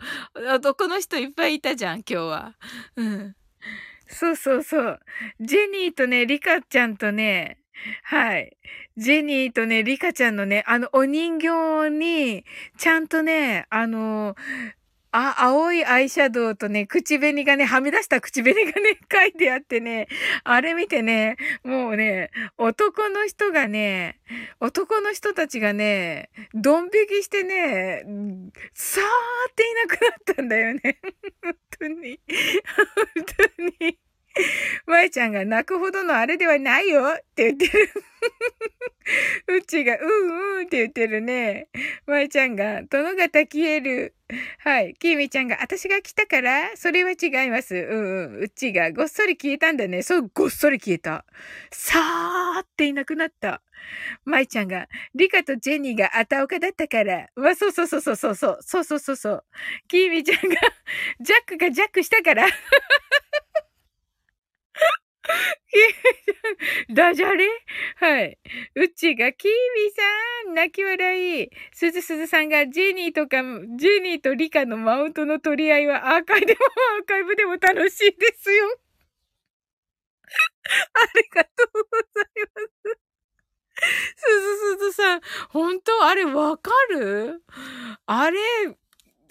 [0.54, 2.54] 男の人いっぱいいたじゃん、今日は。
[2.96, 3.36] うん。
[4.06, 5.00] そうそうそう。
[5.40, 7.58] ジェニーとね、リカちゃんとね、
[8.04, 8.56] はい。
[8.96, 12.44] ジェニーとね、リカちゃんのね、あの、お人形に、
[12.78, 14.36] ちゃんとね、あの、
[15.16, 20.08] あ、青いアイシャドウとね、口紅がね、はみ出した口紅がね、 書いてあってね、
[20.42, 24.18] あれ見てね、もうね、男の人がね、
[24.58, 28.02] 男の人たちがね、ドン引きしてね、
[28.72, 30.98] さーっていなくなったんだよね。
[31.44, 32.20] 本当に。
[33.14, 33.24] 本
[33.78, 34.03] 当に。
[34.86, 37.90] 舞ちゃんが泣くほどのあれではないよって言ってる。
[39.48, 41.68] うちが、うんうんって言ってるね。
[42.06, 44.14] 舞ちゃんが、殿方消える。
[44.58, 44.94] はい。
[44.94, 47.74] きみちゃんが、私が来たからそれは違います。
[47.74, 48.40] うんうん。
[48.40, 50.02] うちが、ごっそり消えたんだね。
[50.02, 51.26] そう、ごっそり消えた。
[51.70, 53.62] さーっていなくなった。
[54.24, 57.28] 舞ちゃんが、リカとジェニーがあたおかだったから。
[57.36, 58.58] まあ、そうそうそうそうそうそう。
[58.62, 59.44] そうそうそうそう。
[59.86, 60.56] きみちゃんが、
[61.20, 62.46] ジャックがジャックしたから。
[66.94, 67.46] ダジャレ？
[67.96, 68.38] はい。
[68.74, 69.90] うちが、キーミ
[70.46, 71.50] さん泣き笑い。
[71.72, 73.38] すずすずさんが、ジェニーとか、
[73.78, 76.58] ジェニーとリカのマウントの取り合いはアーカイブでも
[77.00, 78.78] アーカイブでも楽しいですよ。
[80.94, 82.98] ありがとうございます。
[84.16, 85.20] すずすずさん、
[85.50, 87.42] 本当あれわかる？
[88.06, 88.38] あれ、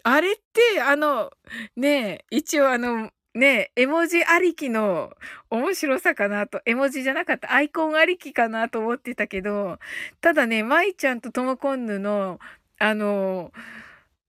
[0.03, 1.31] あれって、あの、
[1.75, 5.11] ねえ、一応あの、ね絵文字ありきの
[5.49, 9.79] 面白さかなと、絵文字じゃなかったアイコンありきかなと思ってたけど、
[10.21, 12.39] ただね、舞ちゃんとともこんぬの、
[12.79, 13.51] あの、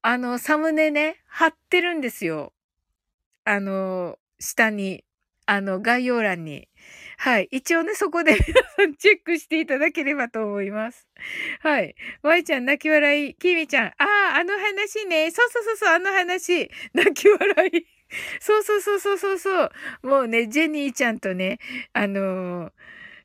[0.02, 2.52] あの、サムネね、貼ってるんですよ。
[3.44, 5.05] あの、下に、
[5.47, 6.68] あの、概要欄に。
[7.18, 7.48] はい。
[7.51, 11.09] 一応ね、そこで皆さんチェックしていただければと思います。
[11.60, 11.94] はい。
[12.22, 13.35] ワイちゃん泣き笑い。
[13.36, 13.86] キミちゃん。
[13.86, 13.93] あ
[14.35, 15.31] あ、あの話ね。
[15.31, 16.70] そうそうそうそう、あの話。
[16.94, 17.86] 泣き笑い。
[18.40, 19.70] そうそうそうそうそうそう。
[20.02, 21.59] もうね、ジェニーちゃんとね、
[21.93, 22.72] あのー、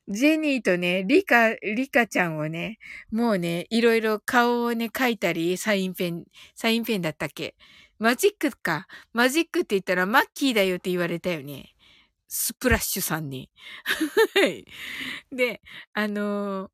[0.08, 2.78] ジェニーとね、リカ、リカちゃんをね、
[3.12, 6.24] もうね、いろいろ顔をね、描いたり、サインペン、
[6.54, 7.54] サインペンだったっけ？
[7.98, 8.86] マジックか。
[9.12, 11.74] マジックって言ったらマッキーだよって言われたよね。
[12.28, 13.50] スプラッシュさんに。
[14.34, 14.64] はい。
[15.32, 15.60] で、
[15.92, 16.68] あの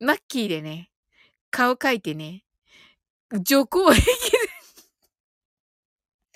[0.00, 0.90] ー、マッキーでね、
[1.50, 2.44] 顔描いてね、
[3.42, 4.47] 除光液で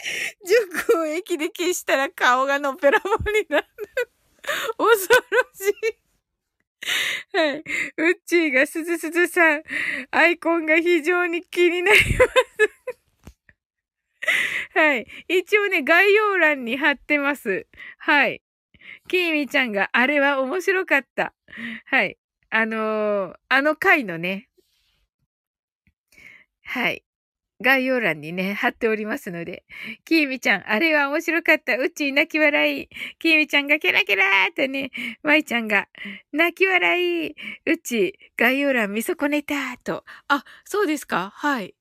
[0.45, 0.55] 除
[0.87, 3.67] 光液で消したら顔がのっぺらぼうになる。
[4.77, 6.03] 恐ろしい。
[7.37, 7.59] はい。
[7.59, 9.63] ウッチーがすずすずさん、
[10.11, 12.83] アイコンが非常に気になります。
[14.75, 15.07] はい。
[15.29, 17.67] 一応ね、概要欄に貼ってます。
[17.99, 18.43] はい。
[19.09, 21.35] キーミちゃんが、あれは面白かった。
[21.87, 22.19] はい。
[22.51, 24.49] あのー、あの回のね、
[26.65, 27.05] はい。
[27.63, 29.65] 概要欄にね、貼っておりますので。
[30.05, 31.79] きーみちゃん、あれは面白かった。
[31.79, 32.89] うち泣き笑い。
[33.19, 34.91] きーみちゃんがケラケラーってね、
[35.23, 35.89] まいちゃんが
[36.33, 37.35] 泣き笑い。
[37.65, 40.05] うち、概要欄見損ねたと。
[40.29, 41.31] あ、そうですか？
[41.35, 41.75] はい。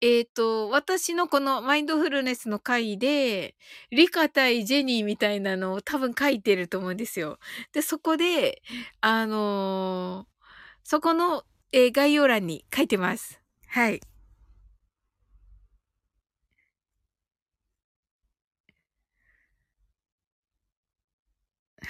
[0.00, 3.56] えっ、ー、と、私のこのマインドフルネスの回で、
[3.90, 7.40] リカ対ジェニーみたいなのを多分書いてると思うんですよ。
[7.72, 8.62] で、そこで、
[9.00, 10.48] あのー、
[10.84, 11.42] そこの、
[11.72, 13.40] えー、概要欄に書いてます。
[13.66, 14.00] はい。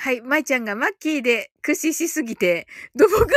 [0.00, 3.34] はい、まいちゃんがマッキーで駆使しすぎて、土木作業員み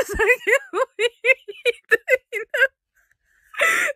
[1.89, 1.99] たい
[2.39, 2.81] な。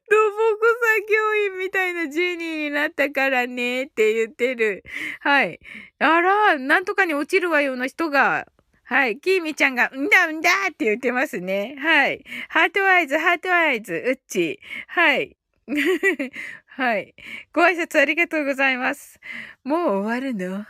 [0.09, 4.83] 土木作業員みたいなジェニーになったからねって言ってる。
[5.19, 5.59] はい。
[5.99, 8.47] あら、なんとかに落ちるわような人が。
[8.83, 9.19] はい。
[9.19, 11.75] キーミちゃんが、んだんだって言ってますね。
[11.77, 12.23] はい。
[12.49, 14.59] heart eyes、heart eyes、うっち。
[14.87, 15.37] はい。
[16.65, 17.13] はい。
[17.53, 19.19] ご挨拶ありがとうございます。
[19.63, 20.65] もう終わるの？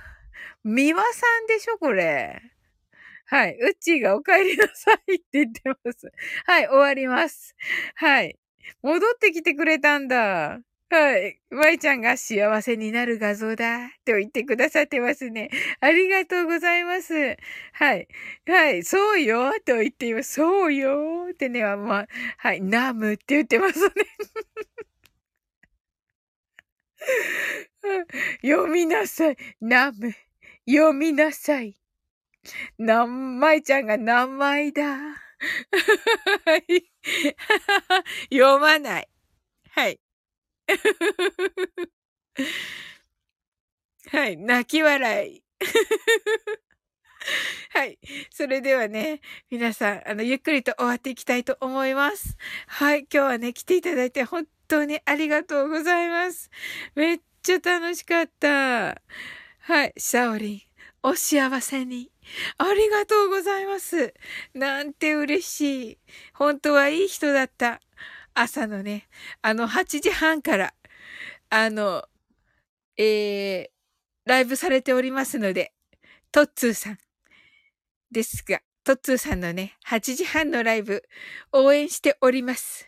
[0.65, 2.41] みわさんでしょこれ。
[3.27, 3.55] はい。
[3.59, 6.11] うっちーがお帰りなさいって言ってます。
[6.47, 7.55] はい、終わります。
[7.93, 8.35] はい。
[8.81, 10.59] 戻ってきてくれたんだ。
[10.89, 11.39] はい。
[11.51, 13.89] まいちゃんが幸せになる画像だ。
[14.05, 15.51] と言ってくださってますね。
[15.81, 17.13] ありがとうございます。
[17.73, 18.07] はい。
[18.47, 18.83] はい。
[18.83, 19.53] そうよ。
[19.65, 20.33] と言っています。
[20.33, 21.27] そうよ。
[21.31, 22.07] ってね、まあ、
[22.39, 22.61] はい。
[22.61, 23.91] ナムって言ってますね。
[28.41, 29.37] 読みなさい。
[29.61, 30.11] ナム。
[30.67, 31.75] 読みなさい。
[32.77, 34.97] な、まいちゃんが名前だ。
[38.31, 39.09] 読まない。
[39.71, 39.99] はい。
[44.11, 45.43] はい、泣き笑い。
[47.71, 47.99] はい。
[48.31, 52.37] それではね、皆さん、あの、ゆっくりと終わっていきたいと思います。
[52.67, 52.99] はい。
[53.01, 56.49] 今日はね、来ていただいて本当にありがとうございます。
[56.95, 59.01] めっちゃ楽しかった。
[59.67, 59.93] はい。
[59.97, 60.61] シャオリン、
[61.01, 62.11] お幸せに。
[62.59, 64.13] ありがとうございます。
[64.53, 65.97] なんて嬉しい。
[66.35, 67.81] 本当はいい人だった。
[68.35, 69.07] 朝のね、
[69.41, 70.75] あの8時半から、
[71.49, 72.03] あの、
[72.95, 73.67] えー、
[74.25, 75.73] ライブされておりますので、
[76.31, 76.99] トッツーさん
[78.11, 81.01] ですが、トッツーさんのね、8時半のライブ、
[81.51, 82.87] 応援しております。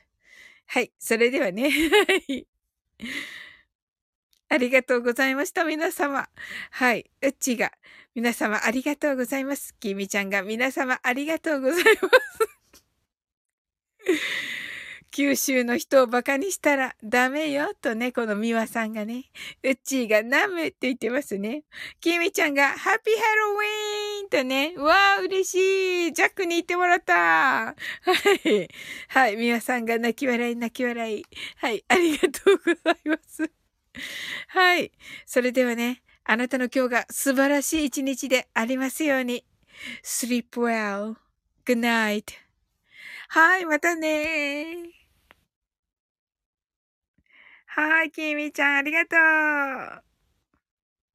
[0.68, 1.72] はい、それではね、は
[2.28, 2.46] い。
[4.50, 6.30] ありがとうございました、皆様。
[6.72, 7.72] はい、うっちが、
[8.16, 9.76] 皆様ありがとうございます。
[9.80, 12.58] きみちゃんが皆様ありがとうございます。
[15.12, 19.26] 九州の人を馬鹿にしたらダメよ、とね、このミワさんがね、
[19.64, 21.64] うっちーがナムって言ってますね。
[22.00, 27.76] キミちゃんがハッピーハロウィーンとね、わー嬉しいジャックに行ってもらったは
[28.46, 28.70] い。
[29.10, 31.26] はい、ミワさんが泣き笑い泣き笑い。
[31.58, 33.57] はい、ありがとうございます。
[34.50, 34.92] はい。
[35.26, 39.46] それではね、あなたの今日が素晴らしい一日でありますように。
[40.04, 41.16] sleep well.
[41.66, 42.34] good night.
[43.30, 44.98] はい、またね
[47.66, 49.16] はい、きみちゃん、ありがと
[50.02, 50.07] う。